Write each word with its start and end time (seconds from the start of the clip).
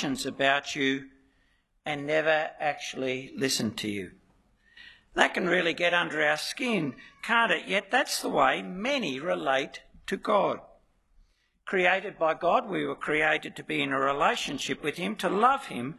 assumptions 0.00 0.24
about 0.24 0.74
you 0.74 1.04
and 1.84 2.06
never 2.06 2.50
actually 2.58 3.30
listen 3.36 3.70
to 3.74 3.86
you. 3.86 4.10
That 5.14 5.34
can 5.34 5.46
really 5.46 5.74
get 5.74 5.92
under 5.92 6.24
our 6.24 6.38
skin, 6.38 6.94
can't 7.22 7.52
it? 7.52 7.68
Yet 7.68 7.90
that's 7.90 8.22
the 8.22 8.30
way 8.30 8.62
many 8.62 9.20
relate 9.20 9.82
to 10.06 10.16
God. 10.16 10.60
Created 11.66 12.18
by 12.18 12.32
God, 12.32 12.66
we 12.70 12.86
were 12.86 12.94
created 12.94 13.54
to 13.56 13.62
be 13.62 13.82
in 13.82 13.92
a 13.92 14.00
relationship 14.00 14.82
with 14.82 14.96
Him, 14.96 15.16
to 15.16 15.28
love 15.28 15.66
Him, 15.66 15.96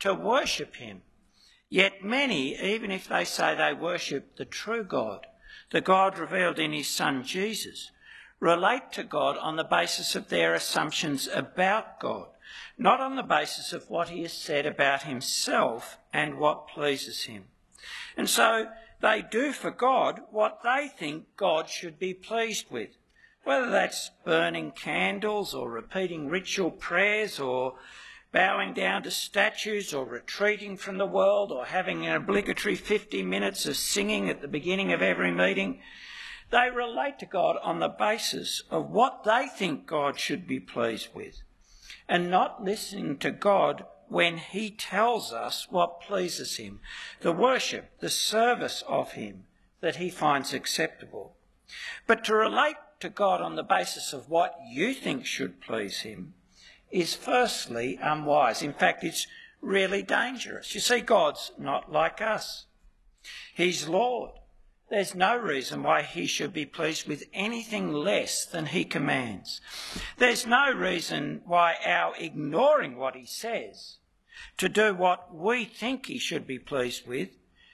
to 0.00 0.12
worship 0.12 0.74
Him. 0.74 1.02
Yet 1.68 2.02
many, 2.02 2.60
even 2.60 2.90
if 2.90 3.06
they 3.06 3.24
say 3.24 3.54
they 3.54 3.72
worship 3.72 4.36
the 4.36 4.44
true 4.44 4.82
God, 4.82 5.28
the 5.70 5.80
God 5.80 6.18
revealed 6.18 6.58
in 6.58 6.72
His 6.72 6.88
Son 6.88 7.22
Jesus, 7.22 7.92
relate 8.40 8.90
to 8.94 9.04
God 9.04 9.38
on 9.38 9.54
the 9.54 9.62
basis 9.62 10.16
of 10.16 10.28
their 10.28 10.54
assumptions 10.54 11.28
about 11.28 12.00
God, 12.00 12.26
not 12.76 13.00
on 13.00 13.16
the 13.16 13.22
basis 13.22 13.72
of 13.72 13.88
what 13.88 14.08
He 14.08 14.22
has 14.22 14.32
said 14.32 14.66
about 14.66 15.02
Himself 15.02 15.98
and 16.12 16.38
what 16.38 16.68
pleases 16.68 17.24
Him. 17.24 17.44
And 18.16 18.28
so 18.28 18.68
they 19.00 19.22
do 19.22 19.52
for 19.52 19.70
God 19.70 20.22
what 20.30 20.60
they 20.62 20.88
think 20.88 21.36
God 21.36 21.68
should 21.68 21.98
be 21.98 22.14
pleased 22.14 22.70
with, 22.70 22.96
whether 23.44 23.70
that's 23.70 24.10
burning 24.24 24.70
candles 24.70 25.54
or 25.54 25.70
repeating 25.70 26.28
ritual 26.28 26.70
prayers 26.70 27.38
or 27.38 27.74
bowing 28.32 28.74
down 28.74 29.02
to 29.04 29.10
statues 29.10 29.94
or 29.94 30.04
retreating 30.04 30.76
from 30.76 30.98
the 30.98 31.06
world 31.06 31.52
or 31.52 31.66
having 31.66 32.04
an 32.06 32.16
obligatory 32.16 32.74
50 32.74 33.22
minutes 33.22 33.66
of 33.66 33.76
singing 33.76 34.28
at 34.28 34.40
the 34.40 34.48
beginning 34.48 34.92
of 34.92 35.02
every 35.02 35.30
meeting. 35.30 35.80
They 36.50 36.68
relate 36.70 37.20
to 37.20 37.26
God 37.26 37.56
on 37.62 37.78
the 37.78 37.88
basis 37.88 38.62
of 38.70 38.90
what 38.90 39.22
they 39.24 39.46
think 39.46 39.86
God 39.86 40.18
should 40.18 40.48
be 40.48 40.58
pleased 40.58 41.10
with 41.14 41.43
and 42.08 42.30
not 42.30 42.64
listening 42.64 43.18
to 43.18 43.30
God 43.30 43.84
when 44.08 44.38
He 44.38 44.70
tells 44.70 45.32
us 45.32 45.66
what 45.70 46.00
pleases 46.00 46.56
Him, 46.56 46.80
the 47.20 47.32
worship, 47.32 47.90
the 48.00 48.10
service 48.10 48.82
of 48.86 49.12
Him 49.12 49.44
that 49.80 49.96
He 49.96 50.10
finds 50.10 50.52
acceptable. 50.52 51.36
But 52.06 52.24
to 52.24 52.34
relate 52.34 52.76
to 53.00 53.08
God 53.08 53.40
on 53.40 53.56
the 53.56 53.62
basis 53.62 54.12
of 54.12 54.28
what 54.28 54.54
you 54.66 54.94
think 54.94 55.26
should 55.26 55.60
please 55.60 56.00
Him 56.00 56.34
is 56.90 57.14
firstly 57.14 57.98
unwise. 58.00 58.62
In 58.62 58.72
fact, 58.72 59.02
it's 59.02 59.26
really 59.60 60.02
dangerous. 60.02 60.74
You 60.74 60.80
see, 60.80 61.00
God's 61.00 61.50
not 61.58 61.90
like 61.90 62.20
us. 62.20 62.66
He's 63.54 63.88
Lord. 63.88 64.30
There's 64.90 65.14
no 65.14 65.36
reason 65.36 65.82
why 65.82 66.02
he 66.02 66.26
should 66.26 66.52
be 66.52 66.66
pleased 66.66 67.08
with 67.08 67.24
anything 67.32 67.92
less 67.92 68.44
than 68.44 68.66
he 68.66 68.84
commands. 68.84 69.60
There's 70.18 70.46
no 70.46 70.72
reason 70.72 71.40
why 71.46 71.76
our 71.84 72.14
ignoring 72.16 72.96
what 72.96 73.16
he 73.16 73.26
says 73.26 73.96
to 74.58 74.68
do 74.68 74.94
what 74.94 75.34
we 75.34 75.64
think 75.64 76.06
he 76.06 76.18
should 76.18 76.46
be 76.46 76.58
pleased 76.58 77.06
with 77.06 77.30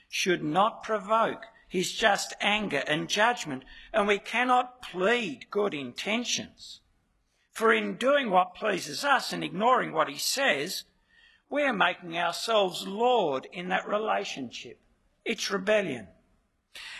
should 0.09 0.43
not 0.43 0.83
provoke 0.83 1.45
his 1.67 1.93
just 1.93 2.33
anger 2.41 2.83
and 2.85 3.07
judgment, 3.07 3.63
and 3.93 4.05
we 4.05 4.19
cannot 4.19 4.81
plead 4.81 5.49
good 5.49 5.73
intentions. 5.73 6.81
For 7.51 7.73
in 7.73 7.95
doing 7.95 8.29
what 8.29 8.55
pleases 8.55 9.05
us 9.05 9.31
and 9.31 9.43
ignoring 9.43 9.93
what 9.93 10.09
he 10.09 10.17
says, 10.17 10.83
we 11.49 11.63
are 11.63 11.73
making 11.73 12.17
ourselves 12.17 12.85
Lord 12.85 13.47
in 13.53 13.69
that 13.69 13.87
relationship. 13.87 14.79
It's 15.23 15.49
rebellion. 15.49 16.07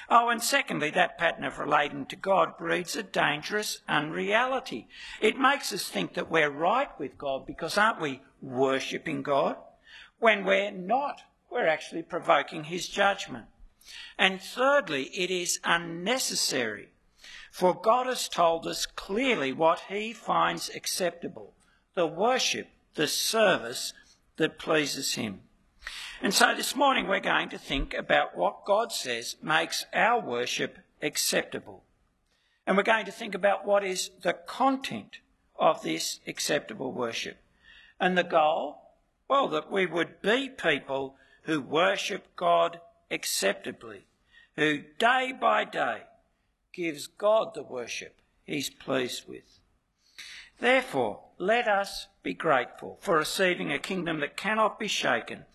Oh, 0.09 0.29
and 0.29 0.43
secondly, 0.43 0.89
that 0.91 1.17
pattern 1.17 1.43
of 1.45 1.57
relating 1.57 2.05
to 2.07 2.15
God 2.15 2.57
breeds 2.57 2.95
a 2.95 3.03
dangerous 3.03 3.79
unreality. 3.87 4.87
It 5.21 5.39
makes 5.39 5.71
us 5.71 5.87
think 5.87 6.13
that 6.15 6.29
we're 6.29 6.49
right 6.49 6.89
with 6.99 7.17
God 7.17 7.45
because 7.45 7.77
aren't 7.77 8.01
we 8.01 8.21
worshipping 8.41 9.21
God? 9.23 9.55
When 10.19 10.43
we're 10.45 10.71
not, 10.71 11.21
we're 11.49 11.67
actually 11.67 12.03
provoking 12.03 12.65
his 12.65 12.87
judgment. 12.87 13.45
And 14.17 14.41
thirdly, 14.41 15.03
it 15.05 15.31
is 15.31 15.59
unnecessary 15.63 16.89
for 17.51 17.73
God 17.79 18.07
has 18.07 18.29
told 18.29 18.65
us 18.65 18.85
clearly 18.85 19.51
what 19.51 19.81
he 19.89 20.13
finds 20.13 20.69
acceptable 20.69 21.53
the 21.93 22.07
worship, 22.07 22.69
the 22.95 23.07
service 23.07 23.91
that 24.37 24.57
pleases 24.57 25.15
him. 25.15 25.41
And 26.23 26.35
so 26.35 26.53
this 26.55 26.75
morning 26.75 27.07
we're 27.07 27.19
going 27.19 27.49
to 27.49 27.57
think 27.57 27.95
about 27.95 28.37
what 28.37 28.63
God 28.63 28.91
says 28.91 29.37
makes 29.41 29.87
our 29.91 30.21
worship 30.21 30.77
acceptable. 31.01 31.83
And 32.67 32.77
we're 32.77 32.83
going 32.83 33.07
to 33.07 33.11
think 33.11 33.33
about 33.33 33.65
what 33.65 33.83
is 33.83 34.11
the 34.21 34.33
content 34.33 35.17
of 35.57 35.81
this 35.81 36.19
acceptable 36.27 36.91
worship. 36.91 37.37
And 37.99 38.15
the 38.15 38.23
goal? 38.23 38.77
Well, 39.27 39.47
that 39.47 39.71
we 39.71 39.87
would 39.87 40.21
be 40.21 40.47
people 40.49 41.15
who 41.43 41.59
worship 41.59 42.27
God 42.35 42.79
acceptably, 43.09 44.05
who 44.55 44.83
day 44.99 45.33
by 45.39 45.63
day 45.63 46.03
gives 46.71 47.07
God 47.07 47.55
the 47.55 47.63
worship 47.63 48.19
he's 48.45 48.69
pleased 48.69 49.27
with. 49.27 49.60
Therefore, 50.61 51.23
let 51.39 51.67
us 51.67 52.05
be 52.21 52.35
grateful 52.35 52.99
for 53.01 53.17
receiving 53.17 53.71
a 53.71 53.79
kingdom 53.79 54.19
that 54.19 54.37
cannot 54.37 54.79
be 54.79 54.87
shaken, 54.87 55.45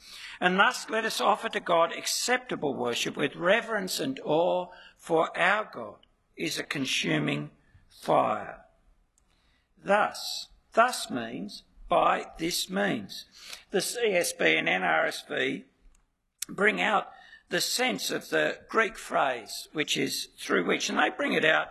and 0.41 0.59
thus 0.59 0.91
let 0.91 1.05
us 1.05 1.21
offer 1.21 1.49
to 1.51 1.61
God 1.61 1.93
acceptable 1.93 2.75
worship 2.75 3.17
with 3.17 3.37
reverence 3.37 4.01
and 4.01 4.19
awe, 4.25 4.67
for 4.99 5.31
our 5.39 5.71
God 5.73 5.99
is 6.37 6.59
a 6.59 6.65
consuming 6.65 7.51
fire. 7.89 8.65
Thus, 9.83 10.49
thus 10.73 11.09
means 11.09 11.63
by 11.89 12.27
this 12.39 12.69
means. 12.69 13.27
The 13.71 13.79
CSB 13.79 14.59
and 14.59 14.67
NRSV 14.67 15.63
bring 16.49 16.81
out 16.81 17.13
the 17.49 17.61
sense 17.61 18.11
of 18.11 18.31
the 18.31 18.59
Greek 18.69 18.99
phrase, 18.99 19.69
which 19.73 19.97
is 19.97 20.31
through 20.37 20.67
which, 20.67 20.91
and 20.91 20.99
they 20.99 21.11
bring 21.11 21.33
it 21.33 21.45
out 21.45 21.69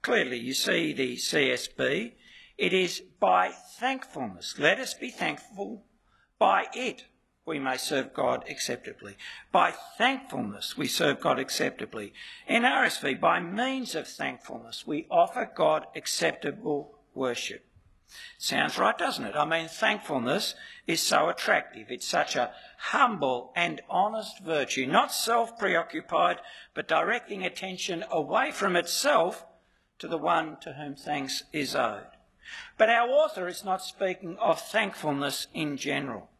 clearly. 0.00 0.38
You 0.38 0.54
see 0.54 0.94
the 0.94 1.16
CSB. 1.16 2.12
It 2.58 2.72
is 2.72 3.02
by 3.20 3.50
thankfulness. 3.50 4.58
Let 4.58 4.80
us 4.80 4.92
be 4.92 5.10
thankful. 5.10 5.84
By 6.40 6.66
it 6.74 7.04
we 7.46 7.60
may 7.60 7.76
serve 7.76 8.12
God 8.12 8.44
acceptably. 8.50 9.16
By 9.52 9.70
thankfulness 9.96 10.76
we 10.76 10.88
serve 10.88 11.20
God 11.20 11.38
acceptably. 11.38 12.12
NRSV, 12.50 13.20
by 13.20 13.40
means 13.40 13.94
of 13.94 14.08
thankfulness 14.08 14.84
we 14.86 15.06
offer 15.08 15.48
God 15.54 15.86
acceptable 15.94 16.98
worship. 17.14 17.64
Sounds 18.38 18.76
right, 18.76 18.98
doesn't 18.98 19.24
it? 19.24 19.36
I 19.36 19.44
mean, 19.44 19.68
thankfulness 19.68 20.54
is 20.86 21.00
so 21.00 21.28
attractive. 21.28 21.90
It's 21.90 22.08
such 22.08 22.34
a 22.34 22.52
humble 22.78 23.52
and 23.54 23.82
honest 23.88 24.40
virtue, 24.40 24.86
not 24.86 25.12
self 25.12 25.58
preoccupied, 25.58 26.38
but 26.74 26.88
directing 26.88 27.44
attention 27.44 28.04
away 28.10 28.50
from 28.50 28.74
itself 28.74 29.46
to 30.00 30.08
the 30.08 30.18
one 30.18 30.56
to 30.62 30.72
whom 30.72 30.96
thanks 30.96 31.44
is 31.52 31.76
owed. 31.76 32.17
But 32.76 32.90
our 32.90 33.08
author 33.08 33.48
is 33.48 33.64
not 33.64 33.82
speaking 33.82 34.36
of 34.38 34.60
thankfulness 34.60 35.48
in 35.52 35.76
general. 35.76 36.30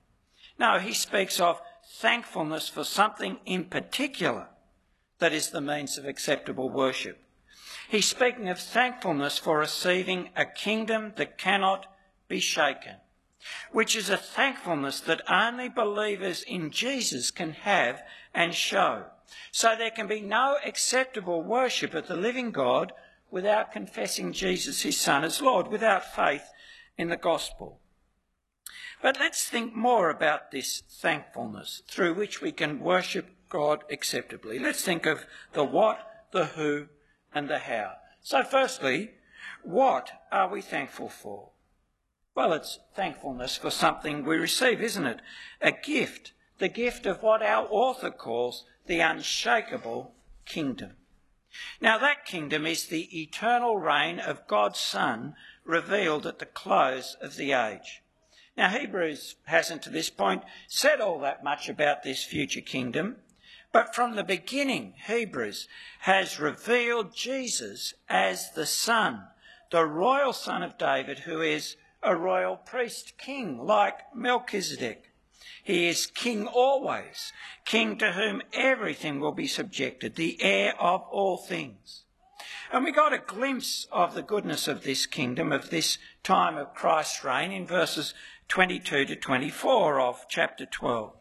No, 0.58 0.78
he 0.78 0.92
speaks 0.92 1.40
of 1.40 1.60
thankfulness 2.00 2.68
for 2.68 2.84
something 2.84 3.38
in 3.46 3.64
particular 3.64 4.48
that 5.18 5.32
is 5.32 5.50
the 5.50 5.60
means 5.60 5.98
of 5.98 6.04
acceptable 6.04 6.68
worship. 6.68 7.18
He's 7.88 8.08
speaking 8.08 8.48
of 8.48 8.58
thankfulness 8.58 9.38
for 9.38 9.58
receiving 9.58 10.30
a 10.36 10.44
kingdom 10.44 11.14
that 11.16 11.38
cannot 11.38 11.86
be 12.28 12.40
shaken, 12.40 12.96
which 13.72 13.96
is 13.96 14.10
a 14.10 14.16
thankfulness 14.16 15.00
that 15.00 15.22
only 15.30 15.68
believers 15.68 16.42
in 16.42 16.70
Jesus 16.70 17.30
can 17.30 17.52
have 17.52 18.02
and 18.34 18.54
show. 18.54 19.06
So 19.50 19.74
there 19.76 19.90
can 19.90 20.06
be 20.06 20.20
no 20.20 20.56
acceptable 20.64 21.42
worship 21.42 21.94
of 21.94 22.08
the 22.08 22.16
living 22.16 22.50
God 22.50 22.92
without 23.30 23.72
confessing 23.72 24.32
Jesus, 24.32 24.82
his 24.82 24.98
Son, 24.98 25.24
as 25.24 25.40
Lord, 25.40 25.68
without 25.68 26.14
faith 26.14 26.50
in 26.96 27.08
the 27.08 27.16
gospel. 27.16 27.80
But 29.00 29.18
let's 29.20 29.48
think 29.48 29.74
more 29.74 30.10
about 30.10 30.50
this 30.50 30.82
thankfulness 30.88 31.82
through 31.86 32.14
which 32.14 32.40
we 32.40 32.52
can 32.52 32.80
worship 32.80 33.28
God 33.48 33.84
acceptably. 33.90 34.58
Let's 34.58 34.82
think 34.82 35.06
of 35.06 35.24
the 35.52 35.64
what, 35.64 36.26
the 36.32 36.46
who, 36.46 36.86
and 37.34 37.48
the 37.48 37.60
how. 37.60 37.92
So, 38.20 38.42
firstly, 38.42 39.12
what 39.62 40.10
are 40.32 40.48
we 40.48 40.60
thankful 40.60 41.08
for? 41.08 41.50
Well, 42.34 42.52
it's 42.52 42.78
thankfulness 42.94 43.56
for 43.56 43.70
something 43.70 44.24
we 44.24 44.36
receive, 44.36 44.80
isn't 44.80 45.06
it? 45.06 45.20
A 45.60 45.72
gift, 45.72 46.32
the 46.58 46.68
gift 46.68 47.06
of 47.06 47.22
what 47.22 47.42
our 47.42 47.66
author 47.70 48.10
calls 48.10 48.64
the 48.86 49.00
unshakable 49.00 50.14
kingdom. 50.44 50.92
Now, 51.80 51.98
that 51.98 52.24
kingdom 52.24 52.66
is 52.66 52.86
the 52.86 53.20
eternal 53.20 53.78
reign 53.78 54.18
of 54.18 54.46
God's 54.46 54.78
Son 54.78 55.34
revealed 55.64 56.26
at 56.26 56.38
the 56.38 56.46
close 56.46 57.16
of 57.20 57.36
the 57.36 57.52
age. 57.52 58.02
Now, 58.56 58.70
Hebrews 58.70 59.36
hasn't 59.44 59.82
to 59.82 59.90
this 59.90 60.10
point 60.10 60.42
said 60.66 61.00
all 61.00 61.20
that 61.20 61.44
much 61.44 61.68
about 61.68 62.02
this 62.02 62.24
future 62.24 62.60
kingdom, 62.60 63.16
but 63.70 63.94
from 63.94 64.16
the 64.16 64.24
beginning, 64.24 64.94
Hebrews 65.06 65.68
has 66.00 66.40
revealed 66.40 67.14
Jesus 67.14 67.94
as 68.08 68.50
the 68.52 68.66
Son, 68.66 69.28
the 69.70 69.84
royal 69.84 70.32
Son 70.32 70.62
of 70.62 70.78
David, 70.78 71.20
who 71.20 71.40
is 71.40 71.76
a 72.02 72.16
royal 72.16 72.56
priest, 72.56 73.18
king, 73.18 73.58
like 73.58 74.14
Melchizedek. 74.14 75.07
He 75.68 75.86
is 75.86 76.06
king 76.06 76.46
always, 76.46 77.30
king 77.66 77.98
to 77.98 78.12
whom 78.12 78.40
everything 78.54 79.20
will 79.20 79.32
be 79.32 79.46
subjected, 79.46 80.14
the 80.14 80.42
heir 80.42 80.72
of 80.80 81.02
all 81.10 81.36
things. 81.36 82.04
And 82.72 82.84
we 82.84 82.90
got 82.90 83.12
a 83.12 83.18
glimpse 83.18 83.86
of 83.92 84.14
the 84.14 84.22
goodness 84.22 84.66
of 84.66 84.82
this 84.82 85.04
kingdom, 85.04 85.52
of 85.52 85.68
this 85.68 85.98
time 86.22 86.56
of 86.56 86.72
Christ's 86.72 87.22
reign, 87.22 87.52
in 87.52 87.66
verses 87.66 88.14
22 88.48 89.04
to 89.04 89.16
24 89.16 90.00
of 90.00 90.24
chapter 90.30 90.64
12. 90.64 91.12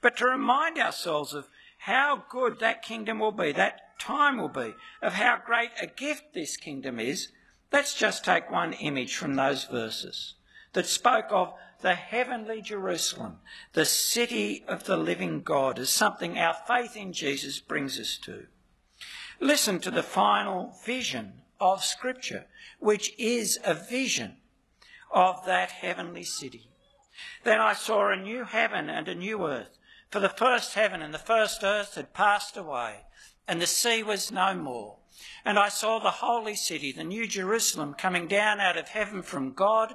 But 0.00 0.16
to 0.16 0.24
remind 0.26 0.78
ourselves 0.78 1.32
of 1.32 1.46
how 1.78 2.24
good 2.28 2.58
that 2.58 2.82
kingdom 2.82 3.20
will 3.20 3.30
be, 3.30 3.52
that 3.52 3.96
time 4.00 4.38
will 4.38 4.48
be, 4.48 4.74
of 5.00 5.12
how 5.12 5.38
great 5.46 5.70
a 5.80 5.86
gift 5.86 6.34
this 6.34 6.56
kingdom 6.56 6.98
is, 6.98 7.28
let's 7.72 7.94
just 7.94 8.24
take 8.24 8.50
one 8.50 8.72
image 8.72 9.14
from 9.14 9.36
those 9.36 9.66
verses 9.66 10.34
that 10.72 10.86
spoke 10.86 11.26
of 11.30 11.54
the 11.80 11.94
heavenly 11.94 12.60
Jerusalem, 12.60 13.38
the 13.72 13.84
city 13.84 14.64
of 14.66 14.84
the 14.84 14.96
living 14.96 15.42
God, 15.42 15.78
is 15.78 15.90
something 15.90 16.38
our 16.38 16.54
faith 16.54 16.96
in 16.96 17.12
Jesus 17.12 17.60
brings 17.60 17.98
us 18.00 18.18
to. 18.24 18.46
Listen 19.40 19.78
to 19.80 19.90
the 19.90 20.02
final 20.02 20.74
vision 20.84 21.42
of 21.60 21.84
Scripture, 21.84 22.46
which 22.80 23.12
is 23.18 23.58
a 23.64 23.74
vision 23.74 24.36
of 25.12 25.44
that 25.46 25.70
heavenly 25.70 26.24
city. 26.24 26.68
Then 27.44 27.60
I 27.60 27.72
saw 27.72 28.10
a 28.10 28.16
new 28.16 28.44
heaven 28.44 28.90
and 28.90 29.08
a 29.08 29.14
new 29.14 29.46
earth, 29.46 29.78
for 30.10 30.20
the 30.20 30.28
first 30.28 30.74
heaven 30.74 31.02
and 31.02 31.14
the 31.14 31.18
first 31.18 31.62
earth 31.62 31.94
had 31.94 32.12
passed 32.14 32.56
away, 32.56 33.04
and 33.46 33.60
the 33.60 33.66
sea 33.66 34.02
was 34.02 34.32
no 34.32 34.54
more. 34.54 34.96
And 35.44 35.58
I 35.58 35.68
saw 35.68 35.98
the 35.98 36.10
holy 36.10 36.54
city, 36.54 36.92
the 36.92 37.04
new 37.04 37.26
Jerusalem, 37.26 37.94
coming 37.94 38.28
down 38.28 38.60
out 38.60 38.76
of 38.76 38.88
heaven 38.88 39.22
from 39.22 39.52
God, 39.52 39.94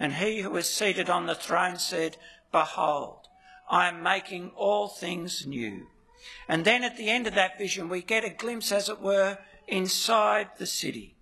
And 0.00 0.14
he 0.14 0.40
who 0.40 0.50
was 0.50 0.68
seated 0.68 1.10
on 1.10 1.26
the 1.26 1.34
throne 1.34 1.78
said, 1.78 2.16
Behold, 2.50 3.28
I 3.70 3.86
am 3.86 4.02
making 4.02 4.50
all 4.56 4.88
things 4.88 5.46
new. 5.46 5.88
And 6.48 6.64
then 6.64 6.82
at 6.82 6.96
the 6.96 7.10
end 7.10 7.26
of 7.26 7.34
that 7.34 7.58
vision, 7.58 7.90
we 7.90 8.02
get 8.02 8.24
a 8.24 8.30
glimpse, 8.30 8.72
as 8.72 8.88
it 8.88 9.00
were, 9.00 9.38
inside 9.68 10.48
the 10.56 10.66
city. 10.66 11.16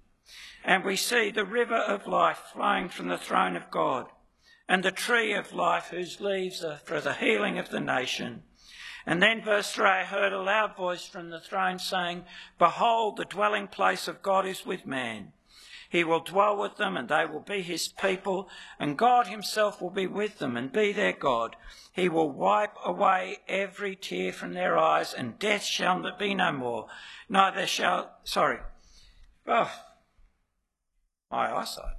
And 0.65 0.85
we 0.85 0.95
see 0.95 1.31
the 1.31 1.45
river 1.45 1.77
of 1.77 2.07
life 2.07 2.41
flowing 2.53 2.89
from 2.89 3.09
the 3.09 3.19
throne 3.19 3.57
of 3.57 3.71
God, 3.71 4.07
and 4.69 4.85
the 4.85 4.93
tree 4.93 5.33
of 5.33 5.53
life 5.53 5.89
whose 5.91 6.21
leaves 6.21 6.63
are 6.63 6.79
for 6.85 7.01
the 7.01 7.15
healing 7.15 7.59
of 7.59 7.71
the 7.71 7.81
nation. 7.81 8.45
And 9.07 9.23
then, 9.23 9.43
verse 9.43 9.73
3 9.73 9.87
I 9.87 10.05
heard 10.05 10.33
a 10.33 10.41
loud 10.41 10.77
voice 10.77 11.07
from 11.07 11.31
the 11.31 11.41
throne 11.41 11.79
saying, 11.79 12.25
Behold, 12.59 13.17
the 13.17 13.25
dwelling 13.25 13.67
place 13.67 14.07
of 14.07 14.23
God 14.23 14.47
is 14.47 14.67
with 14.67 14.87
man. 14.87 15.33
He 15.89 16.05
will 16.05 16.21
dwell 16.21 16.57
with 16.57 16.77
them, 16.77 16.97
and 16.97 17.09
they 17.09 17.25
will 17.25 17.41
be 17.41 17.63
his 17.63 17.89
people, 17.89 18.49
and 18.79 18.99
God 18.99 19.27
himself 19.27 19.81
will 19.81 19.91
be 19.91 20.07
with 20.07 20.39
them 20.39 20.57
and 20.57 20.71
be 20.71 20.93
their 20.93 21.15
God. 21.15 21.57
He 21.93 22.09
will 22.09 22.31
wipe 22.31 22.77
away 22.85 23.39
every 23.49 23.97
tear 23.97 24.33
from 24.33 24.53
their 24.53 24.77
eyes, 24.77 25.15
and 25.15 25.39
death 25.39 25.65
shall 25.65 26.05
be 26.19 26.35
no 26.35 26.53
more. 26.53 26.89
Neither 27.29 27.67
shall, 27.67 28.19
sorry, 28.25 28.59
oh, 29.47 29.73
my 31.31 31.55
eyesight. 31.57 31.97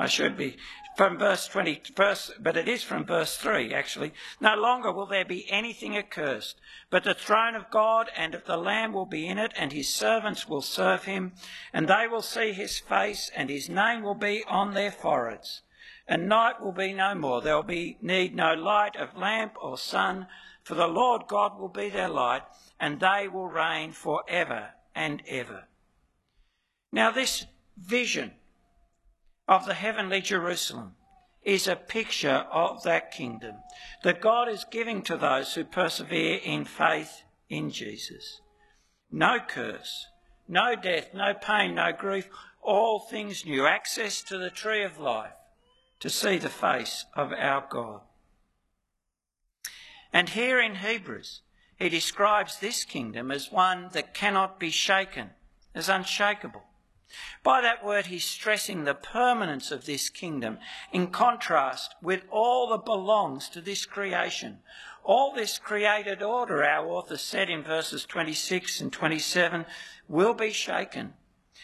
I 0.00 0.06
should 0.06 0.34
be 0.34 0.56
from 0.96 1.18
verse 1.18 1.46
20, 1.46 1.82
verse, 1.94 2.30
but 2.40 2.56
it 2.56 2.66
is 2.66 2.82
from 2.82 3.04
verse 3.04 3.36
3 3.36 3.74
actually. 3.74 4.14
No 4.40 4.54
longer 4.54 4.90
will 4.90 5.04
there 5.04 5.26
be 5.26 5.50
anything 5.50 5.94
accursed, 5.94 6.58
but 6.88 7.04
the 7.04 7.12
throne 7.12 7.54
of 7.54 7.70
God 7.70 8.08
and 8.16 8.34
of 8.34 8.46
the 8.46 8.56
Lamb 8.56 8.94
will 8.94 9.04
be 9.04 9.26
in 9.26 9.36
it, 9.36 9.52
and 9.56 9.72
his 9.72 9.94
servants 9.94 10.48
will 10.48 10.62
serve 10.62 11.04
him, 11.04 11.34
and 11.74 11.86
they 11.86 12.06
will 12.10 12.22
see 12.22 12.52
his 12.52 12.78
face, 12.78 13.30
and 13.36 13.50
his 13.50 13.68
name 13.68 14.02
will 14.02 14.14
be 14.14 14.42
on 14.48 14.72
their 14.72 14.90
foreheads. 14.90 15.60
And 16.08 16.30
night 16.30 16.62
will 16.62 16.72
be 16.72 16.94
no 16.94 17.14
more. 17.14 17.42
There 17.42 17.56
will 17.56 17.62
be 17.62 17.98
need 18.00 18.34
no 18.34 18.54
light 18.54 18.96
of 18.96 19.18
lamp 19.18 19.56
or 19.60 19.76
sun, 19.76 20.28
for 20.62 20.76
the 20.76 20.88
Lord 20.88 21.28
God 21.28 21.60
will 21.60 21.68
be 21.68 21.90
their 21.90 22.08
light, 22.08 22.42
and 22.80 23.00
they 23.00 23.28
will 23.28 23.48
reign 23.48 23.92
for 23.92 24.24
ever 24.26 24.70
and 24.94 25.22
ever. 25.28 25.64
Now, 26.90 27.10
this 27.10 27.44
vision 27.76 28.32
of 29.50 29.66
the 29.66 29.74
heavenly 29.74 30.20
Jerusalem 30.20 30.92
is 31.42 31.66
a 31.66 31.74
picture 31.74 32.46
of 32.52 32.84
that 32.84 33.10
kingdom 33.10 33.56
that 34.04 34.20
God 34.20 34.48
is 34.48 34.64
giving 34.70 35.02
to 35.02 35.16
those 35.16 35.54
who 35.54 35.64
persevere 35.64 36.38
in 36.44 36.64
faith 36.64 37.24
in 37.48 37.70
Jesus. 37.70 38.40
No 39.10 39.38
curse, 39.40 40.06
no 40.46 40.76
death, 40.76 41.08
no 41.12 41.34
pain, 41.34 41.74
no 41.74 41.92
grief, 41.92 42.28
all 42.62 43.00
things 43.00 43.44
new, 43.44 43.66
access 43.66 44.22
to 44.22 44.38
the 44.38 44.50
tree 44.50 44.84
of 44.84 45.00
life 45.00 45.32
to 45.98 46.08
see 46.08 46.38
the 46.38 46.48
face 46.48 47.06
of 47.16 47.32
our 47.32 47.66
God. 47.68 48.02
And 50.12 50.28
here 50.28 50.60
in 50.60 50.76
Hebrews, 50.76 51.40
he 51.76 51.88
describes 51.88 52.60
this 52.60 52.84
kingdom 52.84 53.32
as 53.32 53.50
one 53.50 53.88
that 53.94 54.14
cannot 54.14 54.60
be 54.60 54.70
shaken, 54.70 55.30
as 55.74 55.88
unshakable. 55.88 56.62
By 57.42 57.60
that 57.60 57.84
word, 57.84 58.06
he's 58.06 58.24
stressing 58.24 58.84
the 58.84 58.94
permanence 58.94 59.70
of 59.70 59.86
this 59.86 60.08
kingdom 60.08 60.58
in 60.92 61.08
contrast 61.08 61.94
with 62.02 62.22
all 62.30 62.68
that 62.70 62.84
belongs 62.84 63.48
to 63.50 63.60
this 63.60 63.86
creation. 63.86 64.58
All 65.02 65.32
this 65.32 65.58
created 65.58 66.22
order, 66.22 66.62
our 66.62 66.86
author 66.86 67.16
said 67.16 67.48
in 67.48 67.62
verses 67.62 68.04
26 68.04 68.80
and 68.80 68.92
27, 68.92 69.66
will 70.08 70.34
be 70.34 70.50
shaken, 70.50 71.14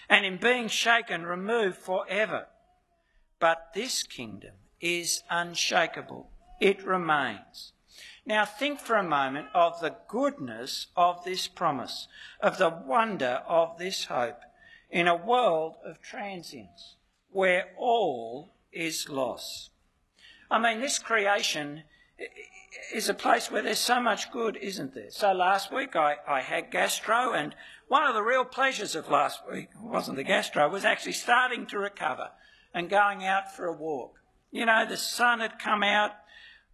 and 0.08 0.24
in 0.24 0.38
being 0.38 0.68
shaken, 0.68 1.26
removed 1.26 1.76
forever. 1.76 2.46
But 3.38 3.72
this 3.74 4.02
kingdom 4.02 4.54
is 4.80 5.22
unshakable, 5.30 6.30
it 6.60 6.84
remains. 6.84 7.72
Now, 8.24 8.44
think 8.44 8.80
for 8.80 8.96
a 8.96 9.04
moment 9.04 9.48
of 9.54 9.80
the 9.80 9.96
goodness 10.08 10.88
of 10.96 11.22
this 11.24 11.46
promise, 11.46 12.08
of 12.40 12.58
the 12.58 12.70
wonder 12.70 13.42
of 13.46 13.78
this 13.78 14.06
hope 14.06 14.40
in 14.90 15.08
a 15.08 15.16
world 15.16 15.74
of 15.84 16.00
transience 16.00 16.96
where 17.30 17.66
all 17.76 18.54
is 18.72 19.08
loss. 19.08 19.70
I 20.50 20.58
mean, 20.58 20.80
this 20.80 20.98
creation 20.98 21.82
is 22.92 23.08
a 23.08 23.14
place 23.14 23.50
where 23.50 23.62
there's 23.62 23.78
so 23.78 24.00
much 24.00 24.30
good, 24.30 24.56
isn't 24.56 24.94
there? 24.94 25.10
So 25.10 25.32
last 25.32 25.72
week 25.72 25.96
I, 25.96 26.16
I 26.26 26.40
had 26.40 26.70
gastro, 26.70 27.32
and 27.32 27.54
one 27.88 28.06
of 28.06 28.14
the 28.14 28.22
real 28.22 28.44
pleasures 28.44 28.94
of 28.94 29.10
last 29.10 29.40
week 29.50 29.68
wasn't 29.80 30.16
the 30.16 30.24
gastro, 30.24 30.68
was 30.68 30.84
actually 30.84 31.12
starting 31.12 31.66
to 31.66 31.78
recover 31.78 32.30
and 32.72 32.88
going 32.88 33.24
out 33.24 33.54
for 33.54 33.66
a 33.66 33.72
walk. 33.72 34.20
You 34.50 34.66
know, 34.66 34.86
the 34.86 34.96
sun 34.96 35.40
had 35.40 35.58
come 35.58 35.82
out, 35.82 36.12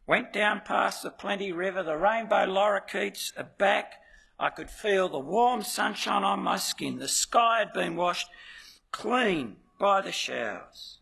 went 0.06 0.32
down 0.32 0.62
past 0.64 1.02
the 1.02 1.10
Plenty 1.10 1.52
River, 1.52 1.82
the 1.82 1.96
rainbow 1.96 2.46
lorikeets 2.46 3.32
are 3.36 3.50
back, 3.58 3.94
I 4.38 4.50
could 4.50 4.70
feel 4.70 5.08
the 5.08 5.18
warm 5.18 5.62
sunshine 5.62 6.24
on 6.24 6.40
my 6.40 6.56
skin. 6.56 6.98
The 6.98 7.08
sky 7.08 7.60
had 7.60 7.72
been 7.72 7.96
washed 7.96 8.28
clean 8.90 9.56
by 9.78 10.00
the 10.00 10.12
showers. 10.12 10.98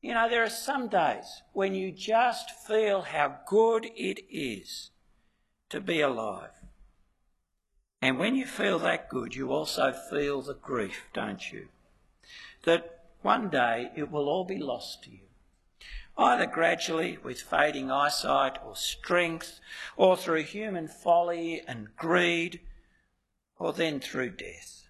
You 0.00 0.14
know, 0.14 0.28
there 0.28 0.44
are 0.44 0.50
some 0.50 0.88
days 0.88 1.42
when 1.52 1.74
you 1.74 1.90
just 1.90 2.50
feel 2.50 3.02
how 3.02 3.38
good 3.46 3.86
it 3.96 4.20
is 4.30 4.90
to 5.70 5.80
be 5.80 6.00
alive. 6.00 6.50
And 8.02 8.18
when 8.18 8.36
you 8.36 8.46
feel 8.46 8.78
that 8.80 9.08
good, 9.08 9.34
you 9.34 9.50
also 9.50 9.92
feel 9.92 10.42
the 10.42 10.54
grief, 10.54 11.06
don't 11.12 11.50
you? 11.50 11.68
That 12.64 13.04
one 13.22 13.48
day 13.48 13.90
it 13.96 14.10
will 14.10 14.28
all 14.28 14.44
be 14.44 14.58
lost 14.58 15.02
to 15.04 15.10
you 15.10 15.25
either 16.18 16.46
gradually 16.46 17.18
with 17.22 17.40
fading 17.40 17.90
eyesight 17.90 18.58
or 18.64 18.74
strength, 18.74 19.60
or 19.96 20.16
through 20.16 20.42
human 20.42 20.88
folly 20.88 21.62
and 21.66 21.94
greed, 21.96 22.60
or 23.58 23.72
then 23.72 24.00
through 24.00 24.30
death. 24.30 24.88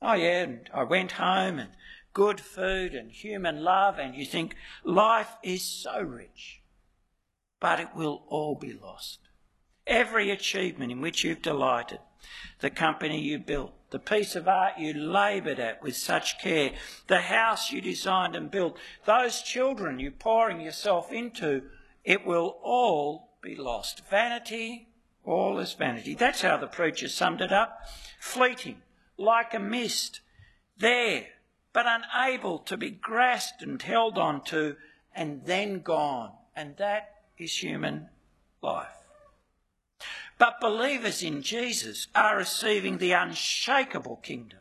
Oh, 0.00 0.14
yeah, 0.14 0.42
and 0.42 0.70
I 0.72 0.84
went 0.84 1.12
home 1.12 1.58
and 1.58 1.70
good 2.12 2.40
food 2.40 2.94
and 2.94 3.10
human 3.10 3.62
love, 3.62 3.98
and 3.98 4.14
you 4.14 4.24
think 4.24 4.56
life 4.84 5.36
is 5.42 5.62
so 5.62 6.00
rich, 6.00 6.62
but 7.60 7.80
it 7.80 7.88
will 7.94 8.24
all 8.28 8.54
be 8.54 8.72
lost. 8.72 9.20
Every 9.86 10.30
achievement 10.30 10.90
in 10.90 11.00
which 11.00 11.24
you've 11.24 11.42
delighted, 11.42 12.00
the 12.60 12.70
company 12.70 13.20
you 13.20 13.38
built, 13.38 13.72
the 13.90 13.98
piece 13.98 14.34
of 14.34 14.48
art 14.48 14.78
you 14.78 14.94
laboured 14.94 15.58
at 15.58 15.82
with 15.82 15.96
such 15.96 16.40
care, 16.40 16.72
the 17.06 17.20
house 17.20 17.70
you 17.70 17.80
designed 17.80 18.34
and 18.34 18.50
built, 18.50 18.78
those 19.04 19.42
children 19.42 19.98
you're 19.98 20.10
pouring 20.10 20.60
yourself 20.60 21.12
into, 21.12 21.62
it 22.02 22.24
will 22.24 22.58
all 22.62 23.36
be 23.42 23.54
lost. 23.54 24.02
Vanity, 24.08 24.88
all 25.24 25.58
is 25.58 25.74
vanity. 25.74 26.14
That's 26.14 26.40
how 26.40 26.56
the 26.56 26.66
preacher 26.66 27.08
summed 27.08 27.40
it 27.40 27.52
up. 27.52 27.78
Fleeting, 28.18 28.82
like 29.18 29.52
a 29.52 29.58
mist, 29.58 30.20
there, 30.78 31.26
but 31.72 31.86
unable 31.86 32.58
to 32.60 32.76
be 32.76 32.90
grasped 32.90 33.62
and 33.62 33.80
held 33.80 34.16
on 34.16 34.42
to, 34.44 34.76
and 35.14 35.44
then 35.44 35.80
gone. 35.80 36.32
And 36.56 36.76
that 36.78 37.14
is 37.38 37.62
human 37.62 38.08
life. 38.62 39.03
But 40.38 40.60
believers 40.60 41.22
in 41.22 41.42
Jesus 41.42 42.08
are 42.14 42.36
receiving 42.36 42.98
the 42.98 43.12
unshakable 43.12 44.16
kingdom, 44.16 44.60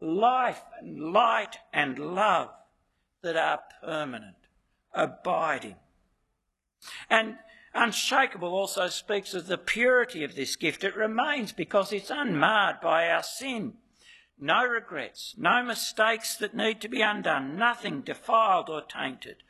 life 0.00 0.62
and 0.80 1.12
light 1.12 1.58
and 1.72 1.98
love 1.98 2.50
that 3.22 3.36
are 3.36 3.60
permanent, 3.80 4.36
abiding. 4.92 5.76
And 7.08 7.36
unshakable 7.74 8.52
also 8.52 8.88
speaks 8.88 9.34
of 9.34 9.46
the 9.46 9.58
purity 9.58 10.24
of 10.24 10.34
this 10.34 10.56
gift. 10.56 10.82
It 10.82 10.96
remains 10.96 11.52
because 11.52 11.92
it's 11.92 12.10
unmarred 12.10 12.80
by 12.80 13.08
our 13.08 13.22
sin. 13.22 13.74
No 14.40 14.64
regrets, 14.64 15.34
no 15.36 15.64
mistakes 15.64 16.36
that 16.36 16.54
need 16.54 16.80
to 16.80 16.88
be 16.88 17.02
undone, 17.02 17.56
nothing 17.56 18.02
defiled 18.02 18.68
or 18.68 18.82
tainted. 18.82 19.42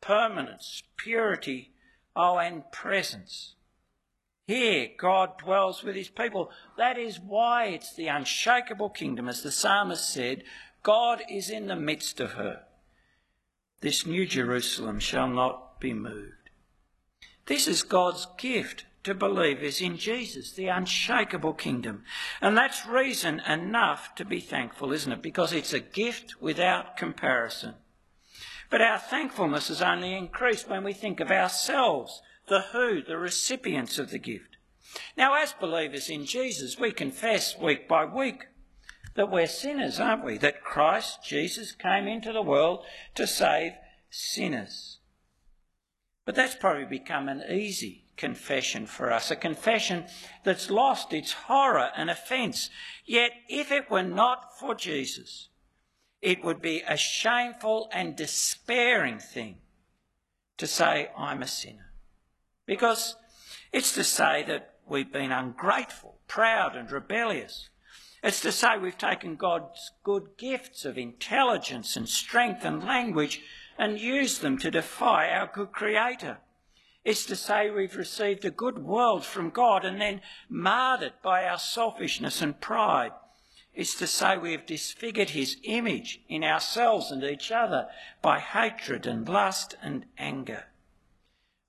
Permanence, 0.00 0.82
purity, 0.96 1.72
oh, 2.16 2.38
and 2.38 2.70
presence. 2.72 3.54
Here, 4.50 4.88
God 4.98 5.38
dwells 5.38 5.84
with 5.84 5.94
his 5.94 6.08
people. 6.08 6.50
That 6.76 6.98
is 6.98 7.20
why 7.20 7.66
it's 7.66 7.94
the 7.94 8.08
unshakable 8.08 8.90
kingdom. 8.90 9.28
As 9.28 9.44
the 9.44 9.52
psalmist 9.52 10.12
said, 10.12 10.42
God 10.82 11.22
is 11.30 11.50
in 11.50 11.68
the 11.68 11.76
midst 11.76 12.18
of 12.18 12.32
her. 12.32 12.62
This 13.80 14.04
new 14.04 14.26
Jerusalem 14.26 14.98
shall 14.98 15.28
not 15.28 15.78
be 15.78 15.94
moved. 15.94 16.50
This 17.46 17.68
is 17.68 17.84
God's 17.84 18.26
gift 18.38 18.86
to 19.04 19.14
believers 19.14 19.80
in 19.80 19.96
Jesus, 19.96 20.50
the 20.50 20.66
unshakable 20.66 21.54
kingdom. 21.54 22.02
And 22.40 22.58
that's 22.58 22.84
reason 22.84 23.38
enough 23.48 24.16
to 24.16 24.24
be 24.24 24.40
thankful, 24.40 24.92
isn't 24.92 25.12
it? 25.12 25.22
Because 25.22 25.52
it's 25.52 25.72
a 25.72 25.78
gift 25.78 26.42
without 26.42 26.96
comparison. 26.96 27.74
But 28.68 28.82
our 28.82 28.98
thankfulness 28.98 29.70
is 29.70 29.80
only 29.80 30.12
increased 30.12 30.68
when 30.68 30.82
we 30.82 30.92
think 30.92 31.20
of 31.20 31.30
ourselves 31.30 32.20
the 32.50 32.60
who, 32.72 33.00
the 33.00 33.16
recipients 33.16 33.98
of 33.98 34.10
the 34.10 34.18
gift. 34.18 34.56
Now, 35.16 35.34
as 35.40 35.54
believers 35.54 36.10
in 36.10 36.26
Jesus, 36.26 36.78
we 36.78 36.90
confess 36.90 37.56
week 37.56 37.88
by 37.88 38.04
week 38.04 38.46
that 39.14 39.30
we're 39.30 39.46
sinners, 39.46 40.00
aren't 40.00 40.24
we? 40.24 40.36
That 40.36 40.62
Christ, 40.62 41.24
Jesus, 41.24 41.72
came 41.72 42.08
into 42.08 42.32
the 42.32 42.42
world 42.42 42.84
to 43.14 43.26
save 43.26 43.72
sinners. 44.10 44.98
But 46.26 46.34
that's 46.34 46.56
probably 46.56 46.86
become 46.86 47.28
an 47.28 47.44
easy 47.48 48.06
confession 48.16 48.84
for 48.84 49.12
us, 49.12 49.30
a 49.30 49.36
confession 49.36 50.06
that's 50.44 50.70
lost 50.70 51.12
its 51.12 51.32
horror 51.32 51.90
and 51.96 52.10
offence. 52.10 52.68
Yet, 53.06 53.30
if 53.48 53.70
it 53.70 53.90
were 53.90 54.02
not 54.02 54.58
for 54.58 54.74
Jesus, 54.74 55.48
it 56.20 56.44
would 56.44 56.60
be 56.60 56.82
a 56.86 56.96
shameful 56.96 57.88
and 57.92 58.16
despairing 58.16 59.20
thing 59.20 59.58
to 60.58 60.66
say, 60.66 61.10
I'm 61.16 61.42
a 61.42 61.46
sinner. 61.46 61.89
Because 62.70 63.16
it's 63.72 63.92
to 63.94 64.04
say 64.04 64.44
that 64.44 64.74
we've 64.86 65.12
been 65.12 65.32
ungrateful, 65.32 66.20
proud, 66.28 66.76
and 66.76 66.88
rebellious. 66.88 67.68
It's 68.22 68.40
to 68.42 68.52
say 68.52 68.78
we've 68.78 68.96
taken 68.96 69.34
God's 69.34 69.90
good 70.04 70.36
gifts 70.38 70.84
of 70.84 70.96
intelligence 70.96 71.96
and 71.96 72.08
strength 72.08 72.64
and 72.64 72.84
language 72.84 73.42
and 73.76 73.98
used 73.98 74.40
them 74.40 74.56
to 74.58 74.70
defy 74.70 75.30
our 75.30 75.50
good 75.52 75.72
Creator. 75.72 76.38
It's 77.04 77.26
to 77.26 77.34
say 77.34 77.70
we've 77.70 77.96
received 77.96 78.44
a 78.44 78.52
good 78.52 78.78
world 78.78 79.24
from 79.24 79.50
God 79.50 79.84
and 79.84 80.00
then 80.00 80.20
marred 80.48 81.02
it 81.02 81.20
by 81.24 81.46
our 81.46 81.58
selfishness 81.58 82.40
and 82.40 82.60
pride. 82.60 83.10
It's 83.74 83.96
to 83.96 84.06
say 84.06 84.38
we 84.38 84.52
have 84.52 84.64
disfigured 84.64 85.30
His 85.30 85.56
image 85.64 86.20
in 86.28 86.44
ourselves 86.44 87.10
and 87.10 87.24
each 87.24 87.50
other 87.50 87.88
by 88.22 88.38
hatred 88.38 89.08
and 89.08 89.28
lust 89.28 89.74
and 89.82 90.04
anger. 90.16 90.66